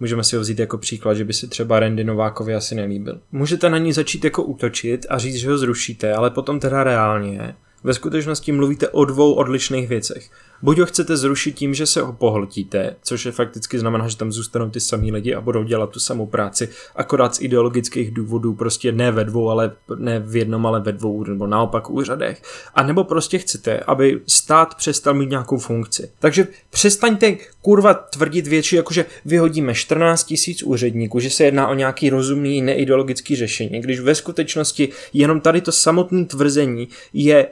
[0.00, 3.20] Můžeme si ho vzít jako příklad, že by si třeba Randy Novákovi asi nelíbil.
[3.32, 7.54] Můžete na ní začít jako útočit a říct, že ho zrušíte, ale potom teda reálně
[7.84, 10.30] ve skutečnosti mluvíte o dvou odlišných věcech.
[10.62, 14.32] Buď ho chcete zrušit tím, že se ho pohltíte, což je fakticky znamená, že tam
[14.32, 18.92] zůstanou ty samý lidi a budou dělat tu samou práci, akorát z ideologických důvodů, prostě
[18.92, 22.42] ne ve dvou, ale ne v jednom, ale ve dvou, nebo naopak úřadech.
[22.74, 26.10] A nebo prostě chcete, aby stát přestal mít nějakou funkci.
[26.18, 32.10] Takže přestaňte kurva tvrdit větší, jakože vyhodíme 14 tisíc úředníků, že se jedná o nějaký
[32.10, 37.48] rozumný neideologický řešení, když ve skutečnosti jenom tady to samotné tvrzení je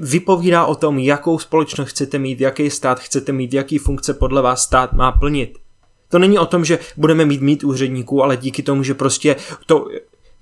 [0.00, 4.62] vypovídá o tom, jakou společnost chcete mít, jaký stát chcete mít, jaký funkce podle vás
[4.62, 5.58] stát má plnit.
[6.08, 9.36] To není o tom, že budeme mít mít úředníků, ale díky tomu, že prostě
[9.66, 9.88] to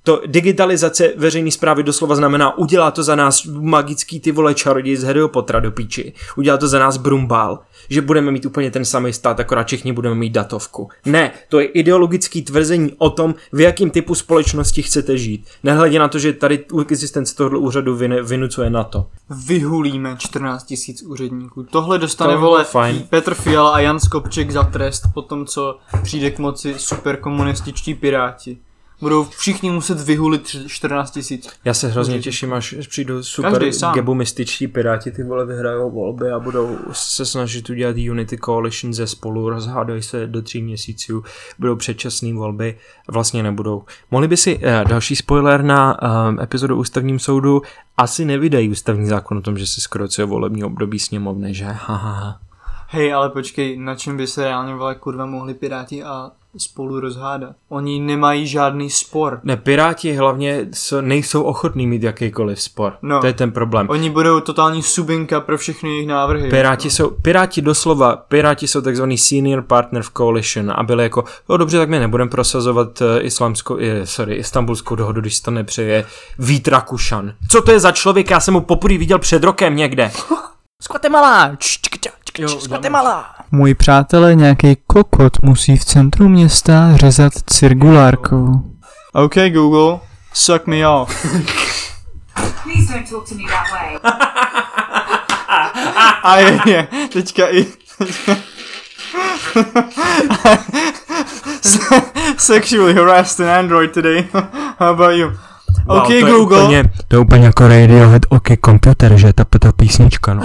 [0.06, 5.04] to digitalizace veřejné zprávy doslova znamená, udělá to za nás magický ty vole čaroděj z
[5.04, 6.12] Harryho Pottera do píči.
[6.36, 7.58] Udělá to za nás Brumbál.
[7.90, 10.88] Že budeme mít úplně ten samý stát, akorát všichni budeme mít datovku.
[11.06, 15.46] Ne, to je ideologický tvrzení o tom, v jakým typu společnosti chcete žít.
[15.62, 19.06] Nehledě na to, že tady existence tohoto úřadu vynucuje na to.
[19.46, 21.62] Vyhulíme 14 tisíc úředníků.
[21.62, 23.06] Tohle dostane To vole fajn.
[23.10, 28.58] Petr Fiala a Jan Skopček za trest po tom, co přijde k moci superkomunističtí piráti.
[29.00, 31.48] Budou všichni muset vyhulit tři- 14 tisíc.
[31.64, 33.62] Já se hrozně těším, až přijdou super
[33.94, 39.48] gebumističtí piráti, ty vole vyhrajou volby a budou se snažit udělat Unity Coalition ze spolu,
[39.50, 41.24] rozhádají se do tří měsíců,
[41.58, 42.78] budou předčasné volby,
[43.08, 43.82] vlastně nebudou.
[44.10, 47.62] Mohli by si, eh, další spoiler na eh, epizodu ústavním soudu,
[47.96, 51.64] asi nevydají ústavní zákon o tom, že se skrocuje volební období sněmovny, že?
[51.64, 52.40] Haha.
[52.88, 57.52] Hej, ale počkej, na čem by se reálně vole kurva mohli piráti a spolu rozhádat?
[57.68, 59.40] Oni nemají žádný spor.
[59.44, 60.66] Ne, piráti hlavně
[61.00, 62.92] nejsou ochotní mít jakýkoliv spor.
[63.02, 63.20] No.
[63.20, 63.86] To je ten problém.
[63.90, 66.50] Oni budou totální subinka pro všechny jejich návrhy.
[66.50, 71.56] Piráti jsou, Piráti doslova, Piráti jsou takzvaný senior partner v coalition a byli jako, no
[71.56, 76.06] dobře, tak my nebudeme prosazovat uh, islámskou, eh, sorry, istambulskou dohodu, když to nepřeje
[76.38, 77.32] Vít Rakušan.
[77.50, 78.30] Co to je za člověk?
[78.30, 80.10] Já jsem ho poprvé viděl před rokem někde.
[80.82, 81.56] Z Guatemala.
[81.56, 81.95] Č, č, č, č,
[82.38, 83.34] Jo, Guatemala.
[83.50, 88.46] Můj přátelé, nějaký kokot musí v centru města řezat cirkulárkou.
[89.12, 89.98] OK Google,
[90.32, 91.26] suck me off.
[92.62, 93.98] Please don't talk to me that way.
[96.22, 97.66] A je, je, teďka i...
[102.36, 104.28] Sexually harassed an android today.
[104.78, 105.32] How about you?
[105.86, 109.72] OK to je Google, Úplně, to je úplně jako Radiohead OK Computer, že ta, ta
[109.72, 110.42] písnička, no.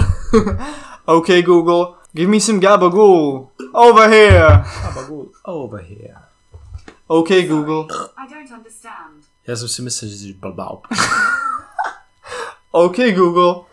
[1.06, 3.48] OK Google, give me some gabagool.
[3.74, 4.64] Over here.
[4.82, 6.16] Gabagool, Over here.
[7.08, 7.86] OK Google,
[8.16, 9.24] I don't understand.
[9.46, 10.68] Já jsem si myslel, že jsi blbá.
[12.72, 13.64] OK Google,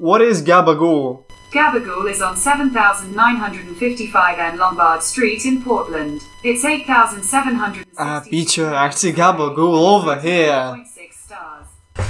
[0.00, 1.18] what is gabagool?
[1.52, 6.20] Gabagool is on 7955N Lombard Street in Portland.
[6.44, 7.84] It's 8,760.
[7.96, 10.74] Ah, píčo, já chci gabagool over here.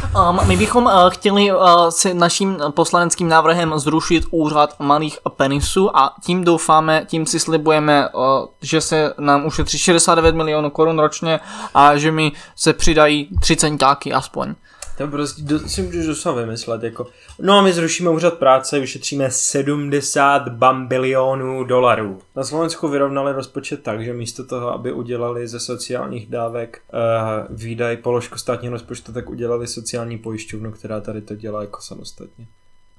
[0.04, 0.30] 6 stars.
[0.30, 6.14] Um, my bychom uh, chtěli uh, se naším poslaneckým návrhem zrušit úřad malých penisů a
[6.24, 8.22] tím doufáme, tím si slibujeme, uh,
[8.62, 11.40] že se nám ušetří 69 milionů korun ročně
[11.74, 14.54] a že mi se přidají 3 centáky aspoň.
[14.98, 17.06] To prostě do, si můžeš dosa vymyslet, jako,
[17.40, 22.18] no a my zrušíme úřad práce, vyšetříme 70 bambilionů dolarů.
[22.36, 27.96] Na Slovensku vyrovnali rozpočet tak, že místo toho, aby udělali ze sociálních dávek uh, výdaj
[27.96, 32.46] položku státního rozpočtu, tak udělali sociální pojišťovnu, která tady to dělá jako samostatně.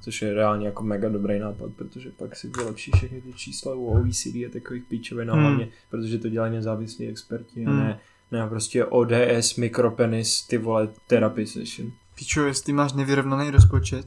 [0.01, 3.85] Což je reálně jako mega dobrý nápad, protože pak si vylepší všechny ty čísla u
[3.85, 5.39] OECD a takových píčovin Hmm.
[5.39, 5.47] hmm.
[5.47, 7.79] hlavně, protože to dělají nezávislí experti a Hmm.
[7.79, 7.99] ne,
[8.31, 11.91] ne prostě ODS, mikropenis, ty vole, therapy session.
[12.15, 14.05] Píčo, jestli máš nevyrovnaný rozpočet,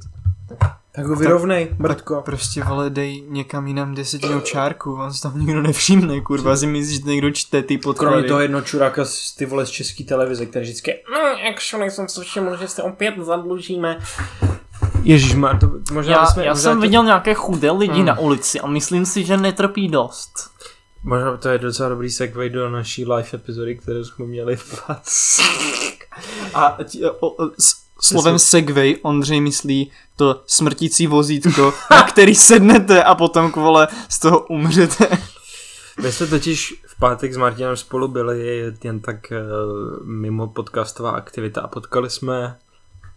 [0.92, 2.14] Tak ho vyrovnej, mrtko.
[2.14, 6.66] tak prostě vole dej někam jinam desetinou čárku, on se tam nikdo nevšimne, kurva, si
[6.66, 8.12] myslíš, že někdo čte ty podklady.
[8.12, 11.18] Kromě toho jedno čuráka z ty vole z české televize, který vždycky no,
[11.50, 13.98] actually jsem si všiml, že se opět zadlužíme.
[15.02, 18.04] Ježíš, má to možná Já, bychom, já možná jsem to, viděl nějaké chudé lidi Hmm.
[18.06, 20.30] na ulici a myslím si, že netrpí dost.
[21.02, 24.90] Možná to je docela dobrý segway do naší live epizody, kterou jsme měli v.
[26.54, 33.04] A ti, o, o, s, slovem segway Ondřej myslí to smrtící vozítko, na který sednete
[33.04, 35.08] a potom kvole z toho umřete.
[36.02, 41.60] My jsme totiž v pátek s Martinem spolu byli jen tak uh, mimo podcastová aktivita
[41.60, 42.56] a potkali jsme,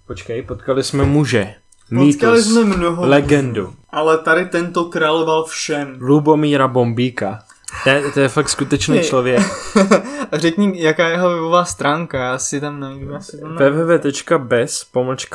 [0.08, 1.54] počkej, potkali jsme muže.
[1.96, 5.98] Potkali jsme mnoho, legendu, ale tady tento královal všem.
[6.00, 7.44] Lubomíra Bombíka.
[7.84, 9.42] To je, to je fakt skutečný člověk.
[10.32, 13.12] A řekni, jaká je jeho webová stránka, já si tam najdu.
[13.12, 13.76] Já si tam najdu.
[13.76, 14.86] www.bez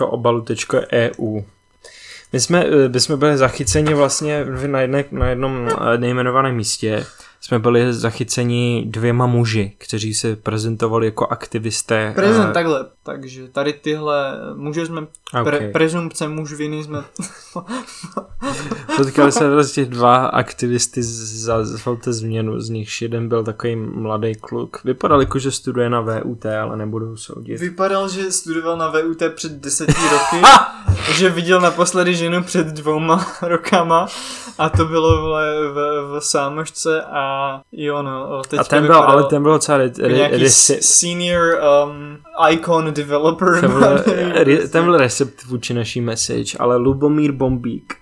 [0.01, 1.45] obalu.eu
[2.33, 7.07] my jsme, eh, my jsme byli zachyceni vlastně na, jedné, na jednom eh, nejmenovaném místě.
[7.41, 12.13] Jsme byli zachyceni dvěma muži, kteří se prezentovali jako aktivisté.
[12.15, 12.87] Prezent, eh, takhle.
[13.07, 15.45] Takže tady tyhle muže jsme, Okay.
[15.45, 17.05] pre, prezumpce muž viny jsme,
[18.97, 24.85] Potkali se prostě dva aktivisty za velké změnu, z nich jeden byl takový mladý kluk.
[24.85, 27.61] Vypadal jako, že studuje na VUT, ale nebudu soudit.
[27.61, 30.43] vypadal, že studoval na VUT před deseti roky,
[31.13, 34.07] že viděl naposledy ženu před dvouma rokama
[34.59, 35.75] a to bylo vole, v,
[36.19, 39.93] v sámošce a jo no, teďka A ten byl, vypadal ale ten byl docela re,
[39.99, 42.19] jako re, senior um,
[42.51, 43.61] icon developer.
[43.61, 44.03] ten, byl,
[44.45, 47.95] re, byl recept vůči naší message, ale Lubomír Bombík.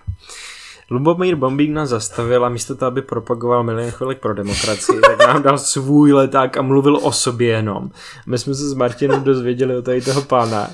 [0.91, 5.43] Lubomír Bombík nás zastavil a místo toho, aby propagoval milion chvilek pro demokracii, tak nám
[5.43, 7.91] dal svůj leták a mluvil o sobě jenom.
[8.25, 10.69] My jsme se s Martinem dozvěděli od tady toho pána,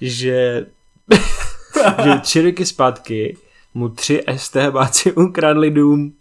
[0.00, 0.66] že,
[2.04, 3.36] že tři roky zpátky
[3.74, 6.12] mu tři STBáci ukradli dům.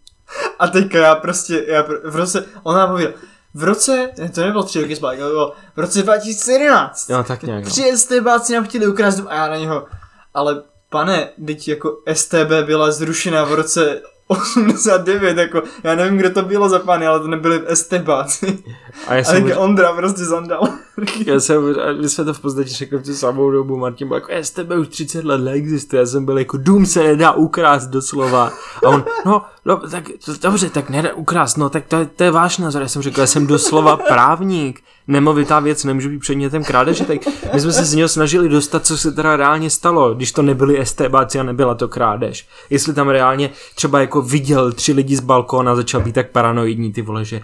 [0.60, 3.14] A teďka já prostě, já pr- v roce, on nám pověděl,
[3.54, 7.10] v roce, to nebylo tři roky zpátky, to bylo v roce 2011.
[7.10, 7.64] No tak nějak.
[7.64, 7.70] No.
[7.70, 9.86] Tři STBáci nám chtěli ukrást dům a já na něho,
[10.34, 16.42] ale pane, teď jako STB byla zrušena v roce 89, jako, já nevím, kdo to
[16.42, 18.64] bylo za pány, ale to nebyli STBáci.
[19.08, 20.68] A já A jsem, teďka Ondra prostě zandal.
[21.26, 24.18] já jsem, a my jsme to v podstatě řekli v tu samou dobu, Martin byl
[24.18, 28.52] jako, STB už 30 let neexistuje, já jsem byl jako, dům se nedá ukrást doslova.
[28.86, 32.32] A on, no, no tak to, dobře, tak nedá ukrást, no tak to, to je
[32.32, 32.82] váš názor.
[32.82, 37.18] Já jsem řekl, já jsem doslova právník, nemovitá věc nemůže být předmětem krádeže, tak
[37.54, 40.86] my jsme se z něho snažili dostat, co se teda reálně stalo, když to nebyli
[40.86, 42.48] STBáci a nebyla to krádež.
[42.70, 46.94] Jestli tam reálně třeba jako viděl tři lidi z balkóna a začal být tak paranoidní,
[46.94, 47.42] ty vole, že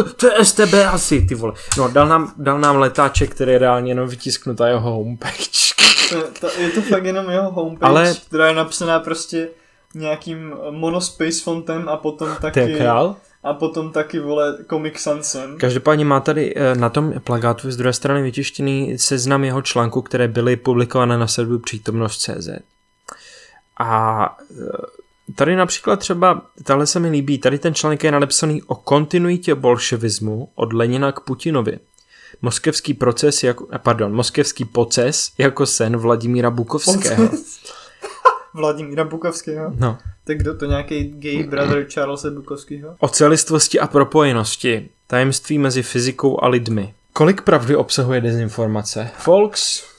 [0.00, 1.52] "Eh, to je STB asi, ty vole.
[1.78, 5.60] No, dal nám, dal nám letáček, který je reálně jenom vytisknutá jeho homepage.
[6.10, 8.14] To, to, je to fakt jenom jeho homepage, ale...
[8.28, 9.48] která je napsaná prostě
[9.94, 13.16] nějakým monospace fontem a potom To taky, je král.
[13.42, 15.58] a potom taky vole Comic Sansem.
[15.58, 20.28] Každopádně má tady eh, na tom plagátu z druhé strany vytištěný seznam jeho článků, které
[20.28, 22.48] byly publikované na serveru přítomnost.cz.
[23.78, 28.74] A eh, tady například třeba, tahle se mi líbí, tady ten článek je nadepsaný o
[28.74, 31.78] kontinuitě bolševismu od Lenina k Putinovi.
[32.42, 37.28] Moskevský proces, jako, eh, pardon, moskevský poces jako sen Vladimíra Bukovského.
[38.54, 39.72] Vladimíra Bukovského.
[39.78, 39.98] No.
[40.24, 42.96] Tak kdo to nějaký gay brother Charlesa Bukovského?
[42.98, 44.88] O celistvosti a propojenosti.
[45.06, 46.94] Tajemství mezi fyzikou a lidmi.
[47.12, 49.10] Kolik pravdy obsahuje dezinformace?
[49.18, 49.90] Folks,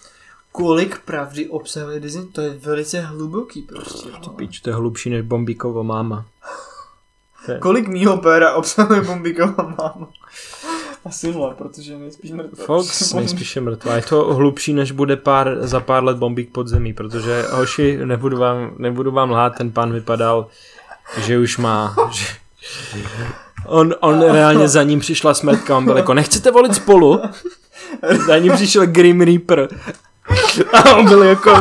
[0.51, 2.25] Kolik pravdy obsahuje Disney?
[2.25, 4.09] To je velice hluboký prostě.
[4.27, 4.33] no.
[4.33, 6.25] Píč, to je hlubší než Bombíkovo máma.
[7.59, 10.07] Kolik mýho péra obsahuje Bombíková máma?
[11.05, 12.65] Asi nula, protože je nejspíš mrtvá.
[12.65, 13.95] Fox nejspíš je mrtvá.
[13.95, 18.37] Je to hlubší, než bude pár, za pár let Bombík pod zemí, protože hoši, nebudu
[18.37, 20.47] vám, nebudu vám lhát, ten pan vypadal,
[21.17, 22.25] že už má, že,
[23.65, 27.21] On, on reálně za ním přišla smrtka, on byl jako, nechcete volit spolu?
[28.27, 29.67] Za ním přišel Grim Reaper.
[30.73, 31.51] A on byl jako,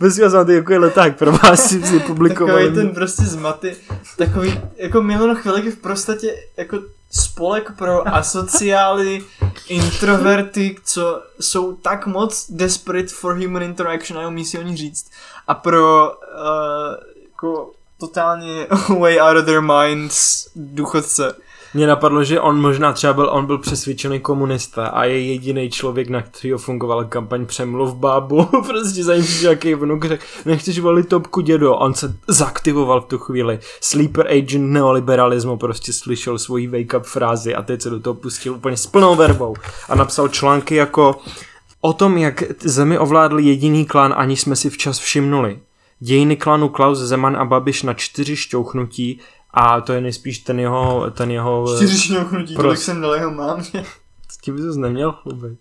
[0.00, 2.64] vás, máte jako je leták pro vás si, si publikovali.
[2.64, 3.76] Takový ten prostě zmaty,
[4.16, 6.78] takový jako milion chvilek v prostatě jako
[7.14, 9.24] spolek pro asociály,
[9.68, 15.10] introverty, co jsou tak moc desperate for human interaction a umí si o ní říct.
[15.46, 16.16] A pro uh,
[17.30, 18.66] jako totálně
[19.00, 21.34] way out of their minds důchodce.
[21.74, 26.08] Mně napadlo, že on možná třeba byl, on byl přesvědčený komunista a je jediný člověk,
[26.08, 28.44] na kterého fungovala kampaň Přemluv bábu.
[28.66, 31.76] prostě za ním nějaký vnuk, řekl, nechceš volit topku dědo.
[31.76, 33.58] On se zaktivoval v tu chvíli.
[33.80, 38.54] Sleeper agent neoliberalismu prostě slyšel svoji wake up frázi a teď se do toho pustil
[38.54, 39.54] úplně s plnou verbou
[39.88, 41.16] a napsal články jako
[41.80, 45.58] o tom, jak zemi ovládl jediný klan, ani jsme si včas všimnuli.
[46.00, 49.20] Dějiny klanu Klaus, Zeman a Babiš na čtyři šťouchnutí
[49.56, 51.76] a to je nejspíš ten jeho, ten jeho...
[51.76, 53.64] Čtyři šňouchnutí, Pros- tolik jsem dal jeho mámě.
[54.30, 55.58] S tím bys neměl chlubit.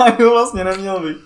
[0.00, 1.16] A jo, vlastně neměl bych.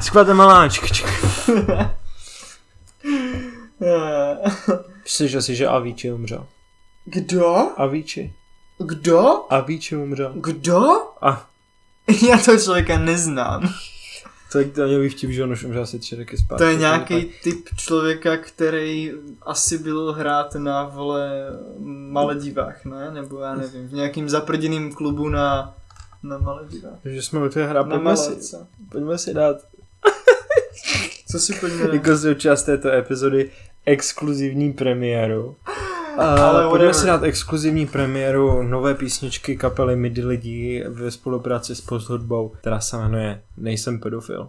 [0.00, 0.92] Skváte maláčk.
[0.92, 1.06] čk.
[3.82, 4.50] Eh,
[5.04, 6.46] Slyšel jsi, že Avicii umřel.
[7.04, 7.56] Kdo?
[7.76, 8.34] Avicii.
[8.78, 9.44] Kdo?
[9.50, 10.32] Avicii umřel.
[10.34, 10.80] Kdo?
[11.22, 11.46] A
[12.28, 13.68] Já toho člověka neznám.
[14.52, 16.64] To je daňový vtip, že on už umřel asi tři roky zpátky.
[16.64, 21.30] To je nějaký typ člověka, který asi byl hrát na vole
[22.10, 23.10] Maledivách, ne?
[23.10, 25.74] Nebo já nevím, v nějakým zaprděným klubu na,
[26.22, 26.98] na Maledivách.
[27.04, 28.56] Že jsme u té hra, Na pojďme si,
[28.90, 29.56] pojďme si dát
[31.30, 33.50] Co si pojďme jako součást této epizody
[33.86, 35.56] exkluzivní premiéru.
[36.18, 36.94] A Ale pojďme whatever.
[36.94, 42.80] si dát exkluzivní premiéru nové písničky kapely Midi lidí ve spolupráci s Post hudbou, která
[42.80, 44.48] se jmenuje Nejsem pedofil.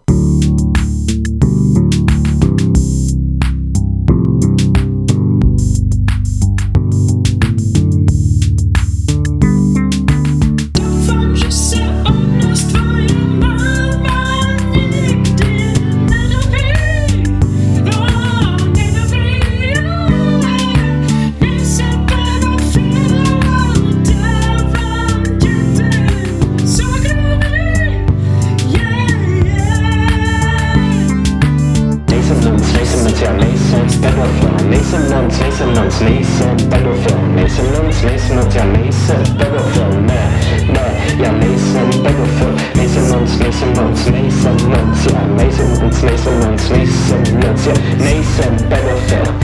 [47.39, 49.35] Prostě nejsem pedofil.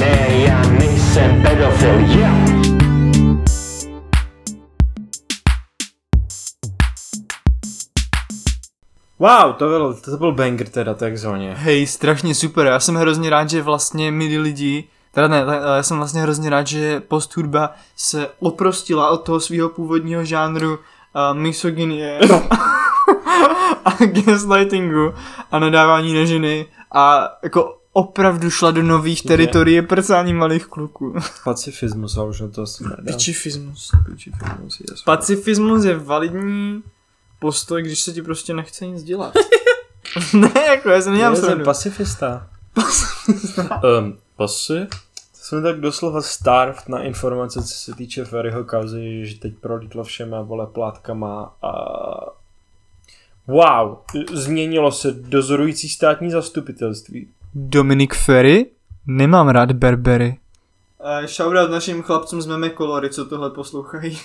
[0.00, 2.46] Ne, já nejsem pedofil, yeah.
[9.18, 11.54] Wow, to byl, to byl banger teda takzvaně.
[11.58, 15.82] Hej, strašně super, já jsem hrozně rád, že vlastně milí lidi, teda ne, ta- já
[15.82, 20.78] jsem vlastně hrozně rád, že posthudba se oprostila od toho svého původního žánru uh,
[21.38, 22.20] misogynie
[23.84, 25.14] a gaslightingu
[25.50, 31.14] a nadávání na ženy a jako opravdu šla do nových teritorií prcání malých kluků.
[31.44, 33.12] Pacifismus, a už na to asi nedá.
[33.12, 33.90] Pacifismus.
[34.10, 35.02] Pacifismus, yes.
[35.02, 36.82] Pacifismus je validní
[37.38, 39.34] postoj, když se ti prostě nechce nic dělat.
[40.32, 41.64] ne, jako já jsem Já nedělám jsem srandu.
[41.64, 42.48] pacifista.
[43.98, 44.86] um, pasy?
[45.34, 50.42] Jsem tak doslova starved na informace, co se týče Ferryho kauzy, že teď prolítlo všema
[50.42, 51.72] vole plátkama a...
[53.46, 53.96] Wow,
[54.32, 57.28] změnilo se dozorující státní zastupitelství.
[57.54, 58.66] Dominik Ferry?
[59.06, 60.38] Nemám rád Berbery.
[61.00, 64.18] Uh, shoutout našim chlapcům z Meme Kolory, co tohle poslouchají.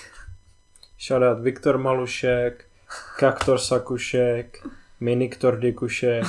[1.08, 2.66] Shoutout Viktor Malušek,
[3.20, 4.68] Kaktor Sakušek,
[5.00, 6.24] Miniktor Dikušek,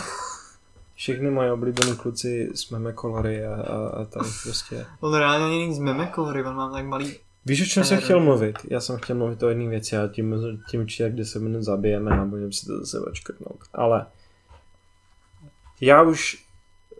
[0.95, 4.87] všechny moje oblíbený kluci z Meme Kolory a, a, a tady prostě...
[5.01, 7.17] On reálně není z Meme Kolory, on má tak malý...
[7.47, 8.59] Víš, o čem jsem chtěl mluvit?
[8.71, 10.35] Já jsem chtěl mluvit o jedné věci a tím,
[10.71, 13.59] tím určitě, kde se minut zabijeme a budeme si to zase očkrtnout.
[13.73, 14.07] Ale
[15.81, 16.47] já už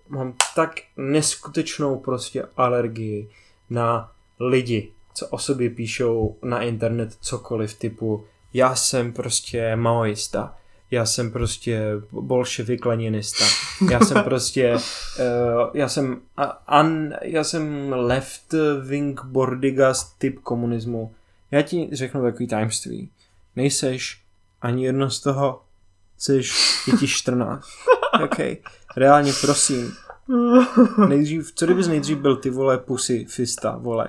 [0.09, 3.31] mám tak neskutečnou prostě alergii
[3.71, 8.25] na lidi, co o sobě píšou na internet cokoliv typu
[8.55, 10.57] já jsem prostě maoista,
[10.93, 13.45] já jsem prostě bolševik leninista,
[13.91, 21.15] já jsem prostě, uh, já jsem, uh, un, já jsem left wing bordigas typ komunismu.
[21.51, 23.11] Já ti řeknu takový tajemství.
[23.57, 24.23] Nejseš
[24.63, 25.63] ani jedno z toho,
[26.19, 26.43] jsi
[26.87, 27.67] je ti 14.
[28.25, 28.39] OK.
[28.97, 29.93] Reálně prosím.
[31.09, 34.09] Nejdřív, co kdybys nejdřív byl ty vole pusy fista, vole.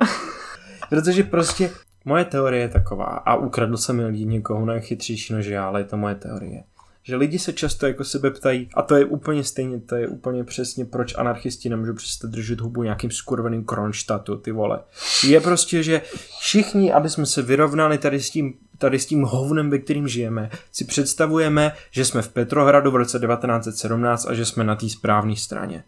[0.89, 1.71] Protože prostě
[2.05, 5.79] moje teorie je taková, a ukradl jsem ji lidi někoho mnohem chytřejší než já, ale
[5.79, 6.63] je to moje teorie.
[7.03, 10.43] Že lidi se často jako sebe ptají, a to je úplně stejně, to je úplně
[10.43, 14.79] přesně, proč anarchisti nemůžou přestat držet hubu nějakým skurveným kronštatu, ty vole.
[15.27, 16.01] Je prostě, že
[16.39, 20.49] všichni, aby jsme se vyrovnali tady s tím, tady s tím hovnem, ve kterým žijeme,
[20.71, 25.35] si představujeme, že jsme v Petrohradu v roce 1917 a že jsme na té správné
[25.35, 25.83] straně.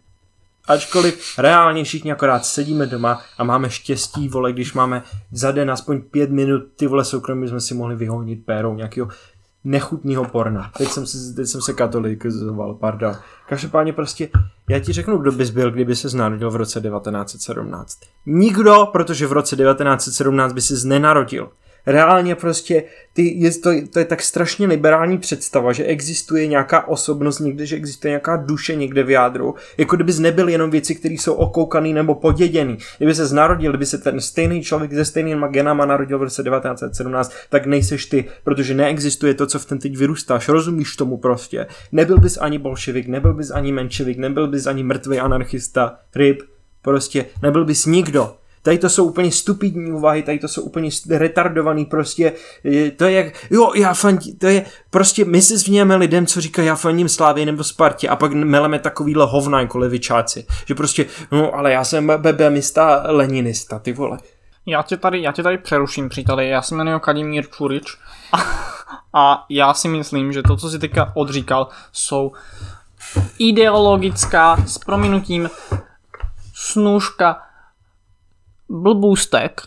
[0.68, 5.02] Ačkoliv reálně všichni akorát sedíme doma a máme štěstí, vole, když máme
[5.32, 9.08] za den aspoň pět minut ty vole soukromí jsme si mohli vyhonit pérou nějakého
[9.66, 10.70] nechutného porna.
[10.78, 13.14] Teď jsem, se, teď jsem se katolikizoval, pardon.
[13.48, 14.28] Každopádně prostě,
[14.68, 17.98] já ti řeknu, kdo bys byl, kdyby se narodil v roce 1917.
[18.26, 21.50] Nikdo, protože v roce 1917 by se nenarodil.
[21.86, 22.82] Reálně prostě,
[23.12, 27.76] ty, je, to, to je tak strašně liberální představa, že existuje nějaká osobnost někde, že
[27.76, 32.14] existuje nějaká duše někde v jádru, jako kdybys nebyl jenom věci, které jsou okoukaný nebo
[32.14, 32.78] poděděný.
[32.98, 37.32] Kdyby se narodil, kdyby se ten stejný člověk se stejnýma genama narodil v roce 1917,
[37.50, 40.48] tak nejseš ty, protože neexistuje to, co v ten teď vyrůstáš.
[40.48, 41.66] Rozumíš tomu prostě.
[41.92, 46.42] Nebyl bys ani bolševik, nebyl bys ani menševik, nebyl bys ani mrtvý anarchista, ryb,
[46.82, 48.34] prostě nebyl bys nikdo.
[48.66, 52.32] Tady to jsou úplně stupidní úvahy, tady to jsou úplně retardovaný prostě,
[52.96, 56.68] to je jak, jo, já fandí, to je, prostě my si zvněme lidem, co říkají,
[56.68, 61.54] já fandím Slávě nebo Spartě a pak meleme takovýhle hovna jako levičáci, že prostě, no
[61.54, 64.18] ale já jsem bebemista, leninista, ty vole.
[64.66, 66.48] Já tě tady, já tě tady přeruším, příteli.
[66.48, 67.98] Já se jmenuji Kadimír Čurič
[68.32, 68.38] a,
[69.12, 72.32] a já si myslím, že to, co si teďka odříkal, jsou
[73.38, 75.50] ideologická, s prominutím,
[76.54, 77.45] snůžka
[78.68, 79.62] blbůstek.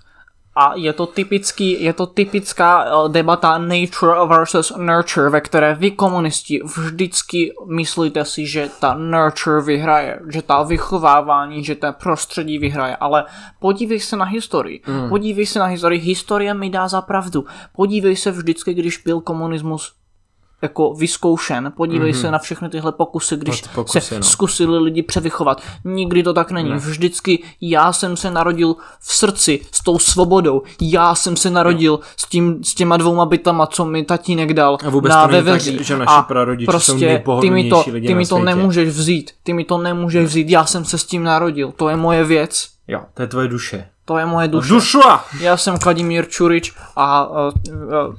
[0.56, 5.92] A je to typický, je to typická eh, debata nature versus nurture, ve které vy
[5.92, 12.96] komunisti vždycky myslíte si, že ta nurture vyhraje, že ta vychovávání, že ten prostředí vyhraje,
[12.96, 13.26] ale
[13.60, 15.10] podívej se na historii, mm.
[15.10, 17.46] podívej se na historii, historie mi dá za pravdu,
[17.76, 19.99] podívej se vždycky, když byl komunismus
[20.62, 21.74] jako vyzkoušen.
[21.78, 22.22] Podívej mm-hmm.
[22.22, 24.24] se na všechny tyhle pokusy, když No, pokusy, se no.
[24.24, 25.62] zkusili lidi převychovat.
[25.86, 26.70] Nikdy to tak není.
[26.70, 26.78] Ne.
[26.78, 30.62] Vždycky já jsem se narodil v srdci s tou svobodou.
[30.82, 34.90] Já jsem se narodil s, tím, s těma dvouma bytama, co mi tatínek dal A
[34.90, 35.78] vůbec na veveří.
[35.78, 38.46] tak, že naši A prarodiče jsou prostě ty mi to, ty mi to světě.
[38.46, 39.32] nemůžeš vzít.
[39.44, 40.50] Ty mi to nemůžeš vzít.
[40.50, 41.72] Já jsem se s tím narodil.
[41.76, 42.68] To je moje věc.
[42.88, 43.88] Jo, to je tvoje duše.
[44.10, 44.70] To je moje duše.
[44.70, 45.24] Duša!
[45.40, 47.38] Já jsem Vladimír Čurič a uh,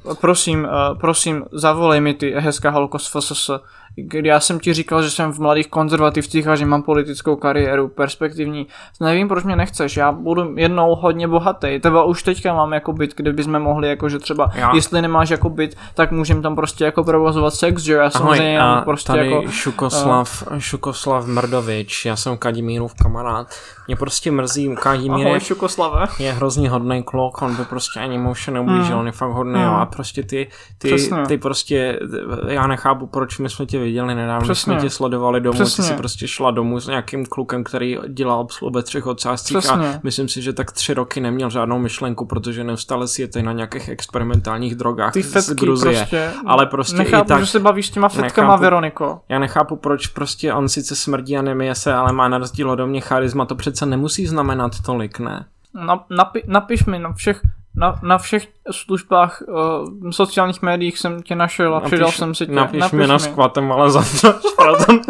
[0.07, 3.51] uh, prosím, uh, prosím, zavolej mi ty hezká holko z FSS.
[3.97, 7.89] Kdy já jsem ti říkal, že jsem v mladých konzervativcích a že mám politickou kariéru
[7.89, 8.67] perspektivní.
[9.01, 11.81] Nevím, proč mě nechceš, já budu jednou hodně bohatý.
[11.81, 15.49] Teba už teďka mám jako byt, kde bychom mohli, jakože třeba, Já- jestli nemáš jako
[15.51, 19.31] byt, tak můžem tam prostě jako provozovat sex, že já samozřejmě Ahoj, a prostě tady
[19.31, 19.51] jako...
[19.51, 23.47] Šukoslav, Šukoslav Mrdovič, já jsem Kadimírův kamarád.
[23.87, 26.07] Mě prostě mrzí, Kadimír je, Ahoj, Šukoslave.
[26.19, 29.63] je hrozně hodný kluk, on by prostě ani mu už neublížil, on je fakt hodný,
[29.63, 31.27] jo, a prostě ty, ty, Přesně.
[31.27, 31.99] ty prostě,
[32.49, 35.85] já nechápu, proč my jsme tě viděli nedávno, když jsme tě sledovali domů, Přesně.
[35.85, 40.01] ty si prostě šla domů s nějakým klukem, který dělal obsluhu ve třech ocáscích a
[40.03, 43.53] myslím si, že tak tři roky neměl žádnou myšlenku, protože neustále si je tady na
[43.53, 45.97] nějakých experimentálních drogách Ty z fetky Gruzie.
[45.99, 46.31] prostě.
[46.47, 48.63] Ale prostě Nechápu, i tak, že se bavíš s těma fetkama, Nechápu.
[48.63, 49.21] Veroniko.
[49.29, 52.87] já nechápu, proč prostě on sice smrdí a nemije se, ale má na rozdíl ode
[52.87, 55.45] mě charisma, to přece nemusí znamenat tolik, ne?
[55.75, 57.41] Na, napi, napiš mi na všech,
[57.75, 62.53] na, na všech službách uh, sociálních médiích jsem tě našel a přidal jsem si tě.
[62.53, 64.85] Napiš, mi na skvatem, ale za to, proto...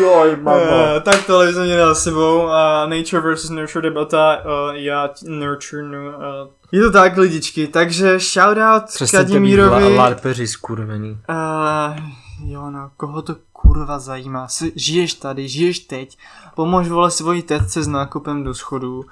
[0.00, 2.44] Joj, Uh, tak tohle jsme měli za sebou.
[2.44, 2.50] Uh,
[2.86, 4.36] nature versus nurture debata.
[4.36, 7.66] Uh, já nurture, no, uh, je to tak, lidičky.
[7.66, 9.96] Takže shoutout Kadimírovi.
[9.96, 11.18] larpeři skurvený.
[11.28, 11.96] Uh,
[12.50, 13.34] jo, no, koho to
[13.66, 14.48] kurva zajímá?
[14.48, 16.18] Jsi, žiješ tady, žiješ teď,
[16.54, 19.04] pomož vole svojí tetce s nákupem do schodů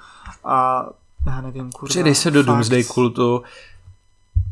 [0.43, 0.85] a
[1.25, 1.89] já nevím, kurva.
[1.89, 2.47] Přidej se do fakt.
[2.47, 3.43] Doomsday kultu.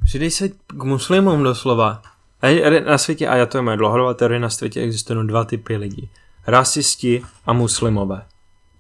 [0.04, 2.01] Přidej se k muslimům doslova.
[2.88, 6.10] Na světě, a já to je moje dlouhodobá teorie, na světě existují dva typy lidí.
[6.47, 8.26] Rasisti a muslimové.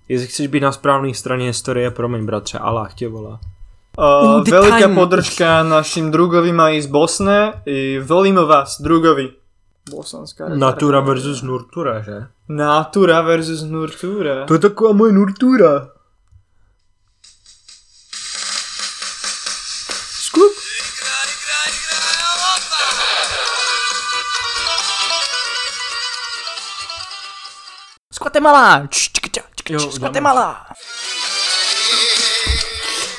[0.09, 3.39] Jestli chceš být na správné straně historie, promiň bratře, Allah tě volá.
[3.93, 4.97] Uh, the veľká time.
[4.97, 9.37] podržka našim drugovým aj z Bosne i volíme vás, drugovi.
[9.89, 12.27] Bosanská Natura versus nurtura, že?
[12.49, 14.45] Natura versus nurtura.
[14.45, 15.87] To je taková moje nurtura.
[20.09, 20.53] Sklup.
[28.13, 28.87] Z Guatemala!
[29.69, 30.65] Jo, Z Guatemala!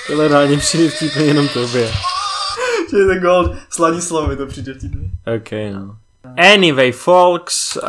[0.06, 1.92] Tohle reálně přijde vtipně jenom tobě.
[2.90, 3.56] Že je to gold.
[3.70, 5.10] Sladislav mi to přijde vtipný.
[5.36, 5.96] Ok, no.
[6.36, 7.82] Anyway, folks, uh,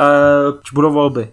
[0.73, 1.29] budou volby.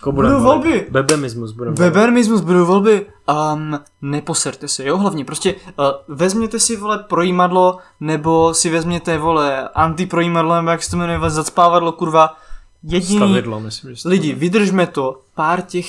[0.00, 0.62] Ko budem Budou volit?
[0.64, 0.86] volby.
[0.90, 1.92] Bebemismus budeme volit.
[1.92, 3.06] Bebermismus budou volby.
[3.52, 9.68] Um, neposerte se, jo, hlavně prostě uh, vezměte si, vole, projímadlo, nebo si vezměte, vole,
[9.68, 12.36] antiprojímadlo, nebo jak se to jmenuje, zacpávadlo, kurva.
[12.82, 15.86] Jediný, Stavidlo, myslím, že lidi, vydržme to pár těch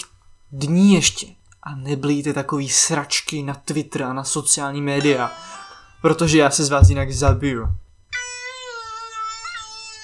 [0.52, 1.28] dní ještě
[1.64, 5.32] a neblíte takový sračky na Twitter a na sociální média,
[6.02, 7.68] protože já se z vás jinak zabiju.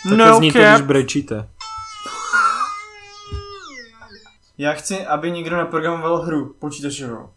[0.06, 1.48] No, zní to, když brečíte.
[4.58, 7.30] Já chci, aby někdo naprogramoval hru počítačovou.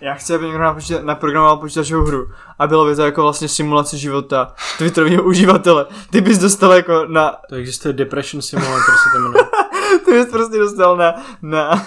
[0.00, 3.98] Já chci, aby někdo napočíta- naprogramoval počítačovou hru a bylo by to jako vlastně simulace
[3.98, 5.86] života Twitterového uživatele.
[6.10, 9.44] Ty bys dostal jako na, To existuje Depression Simulator, se to jmenuje.
[10.04, 11.70] ty bys prostě dostal na, na,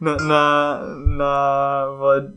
[0.00, 2.32] na, na, na, vole,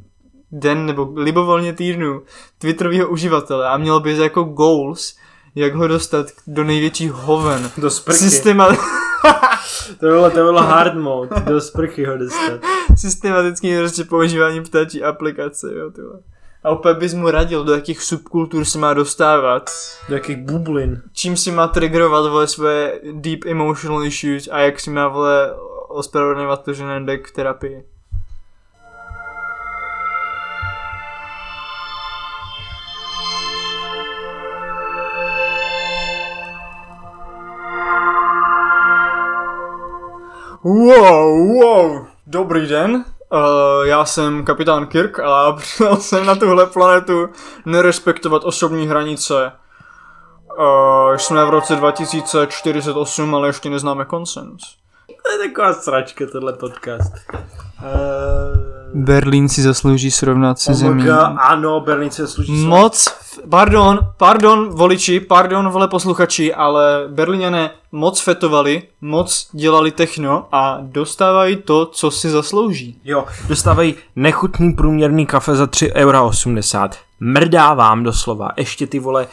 [0.51, 2.21] den nebo libovolně týdnu
[2.57, 5.15] Twitterového uživatele a měl bys jako goals,
[5.55, 7.71] jak ho dostat do největších hoven.
[7.77, 8.17] Do sprchy.
[8.19, 8.67] Systema,
[9.99, 11.35] To bylo, to bylo hard mode.
[11.45, 12.59] Do sprchy ho dostat.
[12.97, 16.19] systematickým prostě používáním ptačí aplikace, jo, ty vole.
[16.63, 19.69] A opět bys mu radil, do jakých subkultur se má dostávat,
[20.09, 21.01] Do jakých bublin.
[21.13, 25.53] čím si má triggerovat vole svoje deep emotional issues a jak si má vole
[25.87, 27.83] ospravedlňovat to, že nejde k terapii.
[40.65, 42.93] Wow, wow, dobrý den.
[42.95, 47.29] Uh, já jsem kapitán Kirk a přijel jsem na tuhle planetu
[47.65, 49.51] nerespektovat osobní hranice.
[50.57, 54.61] Uh, jsme v roce 2048, ale ještě neznáme konsens.
[55.07, 57.13] To je taková sračka, tohle podcast.
[57.33, 58.64] Uh,
[58.97, 61.09] Berlín si zaslouží srovnat se zemí.
[61.37, 62.51] ano, Berlín se služí.
[62.51, 63.13] Moc,
[63.49, 71.55] pardon, pardon voliči, pardon vole posluchači, ale Berlíňané moc fetovali, moc dělali techno a dostávají
[71.55, 72.99] to, co si zaslouží.
[73.05, 76.89] Jo, dostávají nechutný průměrný kafe za 3,80 eura.
[77.19, 78.49] Mrdá vám doslova.
[78.57, 79.27] Ještě ty vole,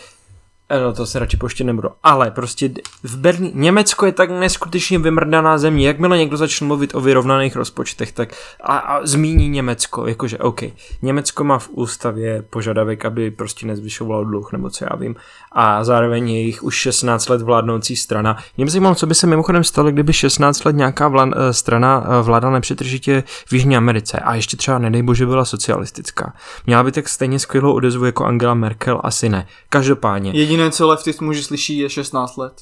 [0.80, 2.70] no to se radši poště nebudu, ale prostě
[3.02, 8.12] v Berlíně, Německo je tak neskutečně vymrdaná země, jakmile někdo začne mluvit o vyrovnaných rozpočtech,
[8.12, 10.60] tak a, a zmíní Německo, jakože OK,
[11.02, 15.16] Německo má v ústavě požadavek, aby prostě nezvyšovalo dluh, nebo co já vím,
[15.52, 18.38] a zároveň je jich už 16 let vládnoucí strana.
[18.56, 22.22] Mě zajímalo, co by se mimochodem stalo, kdyby 16 let nějaká vlád, eh, strana eh,
[22.22, 26.34] vládala nepřetržitě v Jižní Americe a ještě třeba, nedej bože, byla socialistická.
[26.66, 29.00] Měla by tak stejně skvělou odezvu jako Angela Merkel?
[29.04, 29.46] Asi ne.
[29.68, 30.30] Každopádně.
[30.34, 32.52] Jediné Jediné, co leftist muži slyší, je 16 let.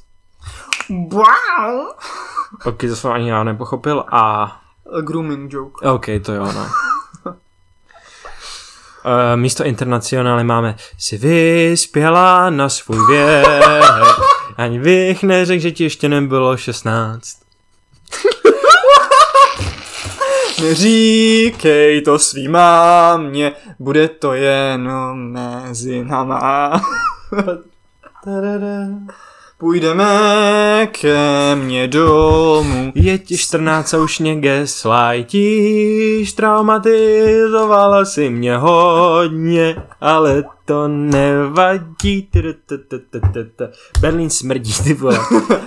[0.88, 1.86] Wow!
[2.64, 4.42] Ok, to jsem ani já nepochopil a...
[4.96, 5.88] A grooming joke.
[5.88, 6.66] Ok, to jo, no.
[7.24, 7.36] Uh,
[9.34, 13.46] místo internacionály máme si vyspěla na svůj věk,
[14.57, 17.36] ani bych neřekl, že ti ještě nebylo 16.
[20.62, 26.80] Neříkej to svý mámě, bude to jenom mezi náma.
[28.24, 28.76] Da-da-da.
[29.61, 32.92] Půjdeme ke mně domů.
[32.94, 42.28] Je ti 14 a už mě geslajtíš, traumatizovala si mě hodně, ale to nevadí.
[44.00, 45.18] Berlín smrdí, ty vole.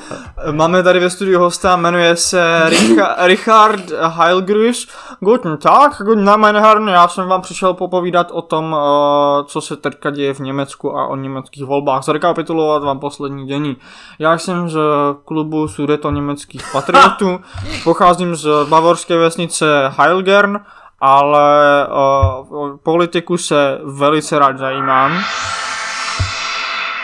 [0.51, 4.87] Máme tady ve studiu hosta, jmenuje se Richa, Richard Heilgrus.
[5.19, 6.87] Guten Tag, guten Tag, meine Herren.
[6.87, 11.07] Já jsem vám přišel popovídat o tom, eh, co se teďka děje v Německu a
[11.07, 12.03] o německých volbách.
[12.03, 13.77] Zrekapitulovat vám poslední dění.
[14.19, 14.77] Já jsem z
[15.25, 17.41] klubu Sudeto německých patriotů,
[17.83, 20.59] pocházím z bavorské vesnice Heilgern,
[20.99, 25.23] ale uh, o politiku se velice rád zajímám.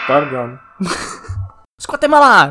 [0.07, 0.57] Pardon.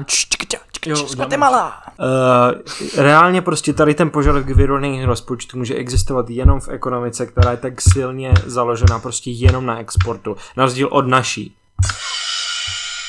[0.07, 1.17] Č, z dáme.
[1.17, 1.83] Guatemala!
[1.99, 2.61] Uh,
[2.97, 7.81] reálně prostě tady ten požadavek vyrovnaných rozpočtu může existovat jenom v ekonomice, která je tak
[7.81, 10.37] silně založena prostě jenom na exportu.
[10.57, 11.55] Na rozdíl od naší.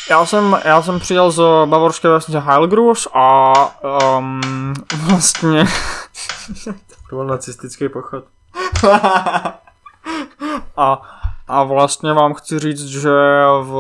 [0.10, 3.54] Já jsem, já jsem přijel z bavorské vesnice Heilgrus a
[4.18, 4.74] um,
[5.10, 5.66] vlastně
[7.10, 8.24] To byl nacistický pochod.
[10.78, 11.02] a,
[11.48, 13.12] a vlastně vám chci říct, že
[13.62, 13.74] v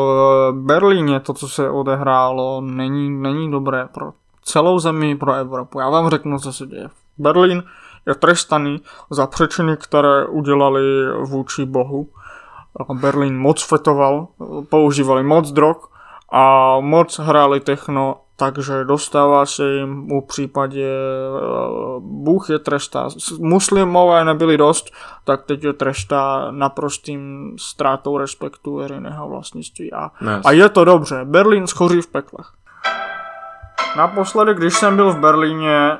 [0.51, 4.11] Berlíně to, co se odehrálo, není, není dobré pro
[4.43, 5.79] celou zemi, pro Evropu.
[5.79, 6.89] Já vám řeknu, co se děje.
[7.17, 7.63] Berlín
[8.05, 10.81] je trestaný za přečiny, které udělali
[11.25, 12.07] vůči Bohu.
[12.93, 14.27] Berlín moc fetoval,
[14.69, 15.77] používali moc drog
[16.31, 21.39] a moc hráli techno, takže dostává se jim u případě eh,
[21.99, 23.07] Bůh je trestá.
[23.39, 24.91] Muslimové nebyli dost,
[25.23, 29.93] tak teď je trestá naprostým ztrátou respektu veřejného vlastnictví.
[29.93, 30.41] A, Yes.
[30.45, 32.47] a je to dobře, Berlín schoří v peklech.
[33.97, 35.97] Naposledy, když jsem byl v Berlíně,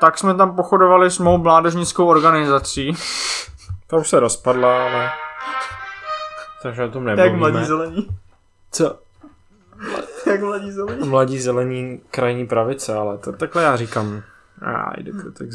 [0.00, 2.94] tak jsme tam pochodovali s mou mládežnickou organizací.
[3.86, 5.10] To už se rozpadla, ale...
[6.62, 7.50] Takže o tom Jak nemluvíme.
[7.50, 8.08] mladí zelení.
[8.72, 8.96] Co?
[10.30, 11.08] Jak mladí zelení.
[11.08, 14.22] Mladí zelení krajní pravice, ale to takhle já říkám.
[14.62, 15.48] A jde tak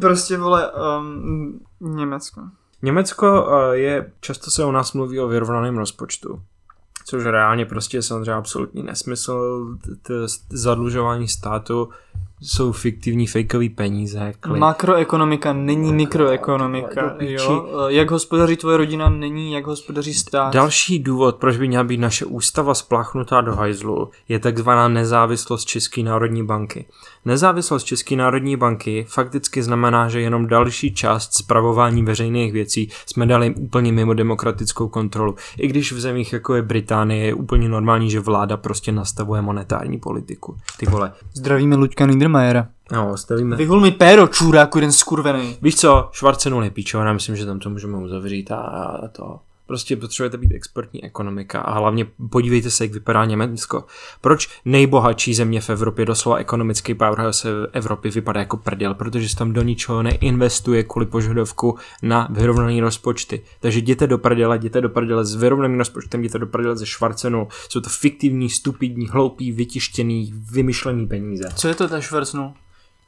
[0.00, 2.40] Prostě, vole, um, Německo.
[2.82, 6.42] Německo eh, je, často se u nás mluví o vyrovnaném rozpočtu,
[7.04, 9.66] což reálně prostě je samozřejmě absolutní nesmysl.
[9.84, 10.14] T- t-
[10.50, 11.88] Zadlužování státu
[12.42, 14.32] jsou fiktivní fakeové peníze.
[14.40, 14.58] Klid.
[14.58, 17.32] Makroekonomika není mikroekonomika, Do piči.
[17.34, 17.66] jo.
[17.88, 20.54] Jak hospodaří tvoje rodina, není jak hospodaří stát.
[20.54, 26.02] Další důvod, proč by měla být naše ústava spláchnutá do hajzlu, je takzvaná nezávislost České
[26.02, 26.84] národní banky.
[27.24, 33.54] Nezávislost České národní banky fakticky znamená, že jenom další část zpravování veřejných věcí jsme dali
[33.54, 35.34] úplně mimo demokratickou kontrolu.
[35.58, 39.98] I když v zemích jako je Británie je úplně normální, že vláda prostě nastavuje monetární
[39.98, 40.56] politiku.
[40.76, 41.12] Ty vole.
[41.34, 42.68] Zdravíme Luďka Niedermayera.
[42.92, 43.56] No, stavíme.
[43.56, 45.56] Vyhul mi péro, čůráku, jeden skurvený.
[45.62, 49.40] Víš co, Schwarzenul je píčovina, myslím, že tam to můžeme uzavřít a, a to.
[49.68, 53.84] Prostě potřebujete být exportní ekonomika a hlavně podívejte se, jak vypadá Německo.
[54.20, 58.94] Proč nejbohatší země v Evropě, doslova ekonomický powerhouse Evropy vypadá jako prdel?
[58.94, 63.42] Protože se tam do ničeho neinvestuje kvůli požadavku na vyrovnaný rozpočty.
[63.60, 67.48] Takže jděte do prdele, jděte do prdele s vyrovnaným rozpočtem, jděte do prdele ze Schwarzenul.
[67.68, 71.48] Jsou to fiktivní, stupidní, hloupý, vytištěný, vymyšlený peníze.
[71.54, 72.52] Co je to ta švercnul?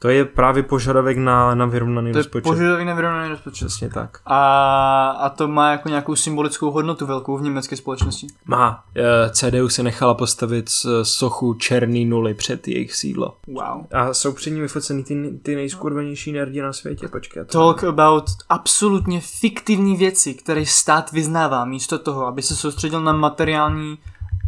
[0.01, 2.43] To je právě požadavek na, na vyrovnaný To je rozpočet.
[2.43, 3.65] požadavý nevyrovnaný rozpočet.
[3.65, 4.19] Přesně tak.
[4.25, 8.27] A, a to má jako nějakou symbolickou hodnotu velkou v německé společnosti.
[8.45, 8.83] Má.
[8.95, 10.69] Eh, CDU se nechala postavit
[11.03, 13.37] sochu černý nuly před jejich sídlo.
[13.47, 13.85] Wow.
[13.91, 17.45] A jsou před ní vyfocený ty, ty nejskurvenější nerdi na světě, počkej.
[17.45, 23.13] to- Talk about absolutně fiktivní věci, které stát vyznává, místo toho, aby se soustředil na
[23.13, 23.97] materiální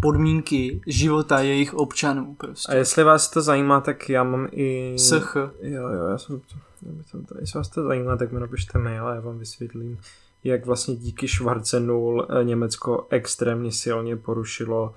[0.04, 2.72] podmínky života jejich občanů prostě.
[2.72, 4.96] A jestli vás to zajímá, tak já mám i...
[5.00, 5.36] SH.
[5.62, 7.40] Jo, jo, já jsem to...
[7.40, 10.00] jestli vás to zajímá, tak mi napište mail a já vám vysvětlím,
[10.44, 14.96] jak vlastně díky Schwarzenul eh, Německo extrémně silně porušilo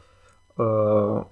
[0.59, 1.23] uh,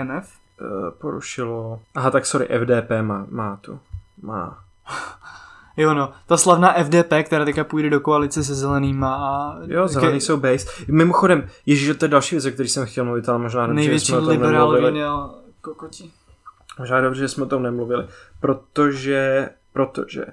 [0.00, 0.32] IMF?
[0.60, 1.80] uh, porušilo...
[1.94, 3.78] Aha, tak sorry, FDP má, má tu.
[4.22, 4.64] Má.
[5.76, 9.56] Jo no, ta slavná FDP, která teďka půjde do koalice se zelenýma a...
[9.66, 10.66] Jo, zelený jsou base.
[10.88, 13.88] Mimochodem, ježíš, to je další věc, o který jsem chtěl mluvit, ale možná dobře, že
[13.88, 16.10] Největší jsme o tom liberál vinil kokoti.
[16.78, 18.06] Možná dobře, že jsme o tom nemluvili,
[18.40, 20.24] protože, protože,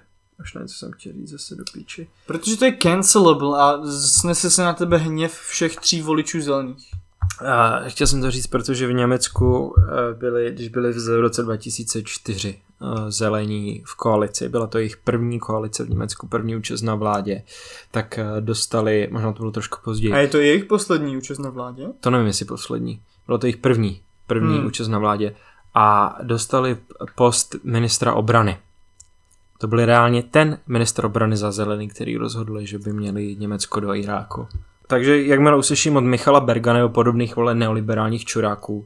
[0.42, 2.10] už nevím, co jsem chtěl říct zase do píči.
[2.28, 6.92] Protože to je cancelable a snese se na tebe hněv všech tří voličů zelených.
[7.46, 12.50] A chtěl jsem to říct, protože v Německu eh, byli, když byli v roce 2004
[12.60, 12.71] eh,
[13.10, 17.44] zelení v koalici, byla to jejich první koalice v Německu, první účast na vládě,
[17.92, 21.50] tak eh, dostali, možná to bylo trošku později, A je to jejich poslední účast na
[21.50, 21.88] vládě?
[22.00, 24.66] to nevím, jestli poslední, bylo to jejich první, první Hmm.
[24.66, 25.36] účast na vládě
[25.74, 26.78] a dostali
[27.16, 28.58] post ministra obrany.
[29.58, 33.94] To byl reálně ten ministr obrany za zelený, který rozhodl, že by měli Německo do
[33.94, 34.48] Iráku.
[34.88, 38.86] Takže jakmile uslyším od Michala Berga nebo podobných vole neoliberálních čuráků,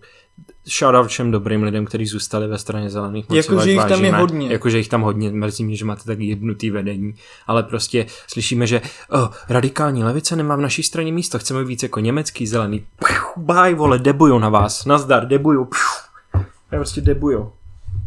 [0.68, 3.26] shoutout všem dobrým lidem, kteří zůstali ve straně zelených.
[3.34, 4.52] Jakože jich tam je hodně.
[4.52, 7.14] Jakože jich tam hodně, mrzí mě, že máte tak jebnutý vedení,
[7.48, 11.84] ale prostě slyšíme, že oh, radikální levice nemá v naší straně místo, chceme být víc
[11.84, 12.86] jako německý zelený.
[13.38, 15.66] Bye, vole, debuju na vás, nazdar, debuju.
[15.66, 16.06] Pfiu.
[16.72, 17.52] Já prostě debuju.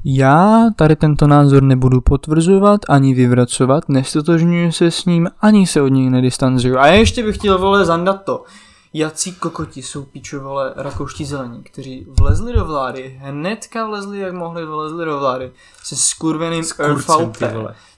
[0.04, 5.88] Já tady tento názor nebudu potvrzovat ani vyvracovat, nestotožňuji se s ním, ani se od
[5.88, 6.78] něj nedistancuju.
[6.78, 8.44] A já ještě bych chtěl vole zandat to.
[8.92, 14.66] Jací kokoti jsou píčo vole rakouští zelení, kteří vlezli do vlády, hnedka vlezli jak mohli,
[14.66, 15.52] vlezli do vlády
[15.84, 17.42] se skurveným RVP,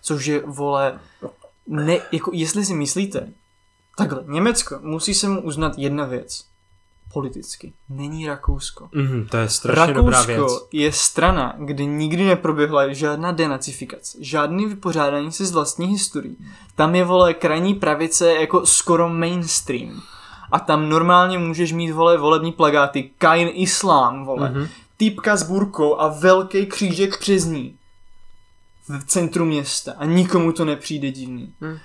[0.02, 1.00] což je vole,
[1.66, 3.32] ne, jako jestli si myslíte,
[3.96, 6.44] takhle, Německo, musí se mu uznat jedna věc,
[7.12, 8.88] politicky, není Rakousko.
[8.92, 10.38] Mhm, to je strašně dobrá věc.
[10.38, 16.36] Rakousko je strana, kde nikdy neproběhla žádná denacifikace, žádný vypořádání se s vlastní historií.
[16.74, 20.02] Tam je, vole, krajní pravice jako skoro mainstream.
[20.52, 24.62] A tam normálně můžeš mít, vole, volební plagáty, Kain Islám, vole, Mhm.
[24.62, 24.68] mm-hmm.
[24.96, 27.76] týpka s burkou a velký křížek přes ní.
[28.88, 29.92] V centru města.
[29.98, 31.54] A nikomu to nepřijde divný.
[31.60, 31.78] Hm.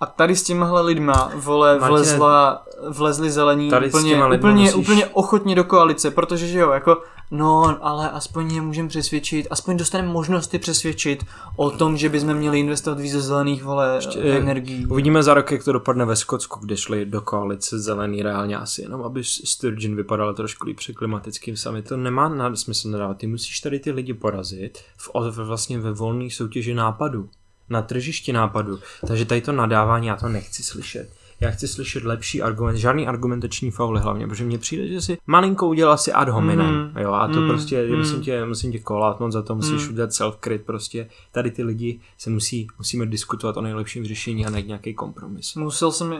[0.00, 5.06] A tady s těmahle lidma, vole, Martine, vlezla, vlezli zelení tady úplně, úplně, musíš- úplně
[5.06, 10.12] ochotně do koalice, protože že jo, jako, no, ale aspoň je můžeme přesvědčit, aspoň dostaneme
[10.12, 11.24] možnost je přesvědčit
[11.56, 14.86] o tom, že bychom měli investovat víc do zelených, vole, Ještě, eh, energií.
[14.86, 18.82] Uvidíme za rok, jak to dopadne ve Skotsku, kde šli do koalice zelený reálně asi
[18.82, 21.82] jenom, aby Sturgeon vypadal trošku líp při klimatickým sami.
[21.82, 23.16] To nemá na smysl nedávat.
[23.16, 27.28] Ty musíš tady ty lidi porazit v, v vlastně ve volné soutěži nápadu.
[27.68, 28.78] Na tržišti nápadu.
[29.06, 31.08] Takže tady to nadávání já to nechci slyšet.
[31.40, 35.68] Já chci slyšet lepší argument, žádný argumentační fauly hlavně, protože mně přijde, že si malinko
[35.68, 36.98] udělal si ad hominem, Mm.
[37.02, 37.48] jo, a to Mm.
[37.48, 37.98] prostě, Mm.
[37.98, 39.92] musím tě, musím tě kolátnout za to, musíš Mm.
[39.92, 44.66] udělat self-crit, prostě tady ty lidi se musí, musíme diskutovat o nejlepším řešení a najít
[44.66, 45.54] nějaký kompromis.
[45.54, 46.14] Musel jsem,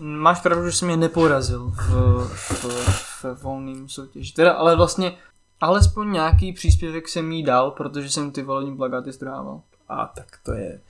[0.00, 2.64] máš pravdu, že jsem je neporazil v, v,
[3.24, 4.32] v volným soutěži.
[4.32, 5.12] Teda, ale vlastně
[5.60, 9.60] alespoň nějaký příspěvek jsem jí dal, protože jsem ty volební plagáty strhával.
[9.88, 10.80] A tak to je,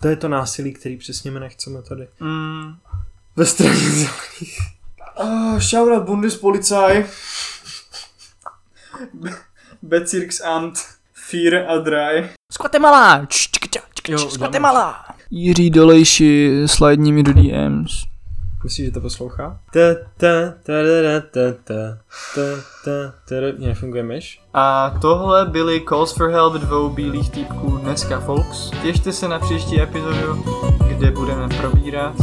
[0.00, 2.08] to je to násilí, který přesně my nechceme tady.
[2.20, 2.76] Mm.
[3.36, 4.58] Ve straně zelených.
[5.14, 7.06] Oh, shoutout Bundespolizei.
[9.82, 10.78] Bezirksamt
[11.28, 11.90] 4 a 3.
[12.52, 13.26] Z Guatemala!
[13.26, 14.38] Č, č, č, č, Jo, č, z uděláme.
[14.38, 15.04] Guatemala!
[15.30, 18.13] Jiří Dolejši, slide mi do DMs.
[18.64, 19.58] Myslíš, že to poslouchá?
[23.58, 24.40] Mně nefunguje myš.
[24.54, 28.70] A tohle byly Calls for Help dvou bílých týpků dneska, folks.
[28.82, 30.44] Těšte se na příští epizodu,
[30.88, 32.14] kde budeme probírat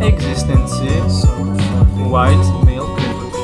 [0.00, 1.02] existenci
[2.10, 3.34] white male privilege.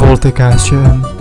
[0.00, 1.13] Voltekast, čo?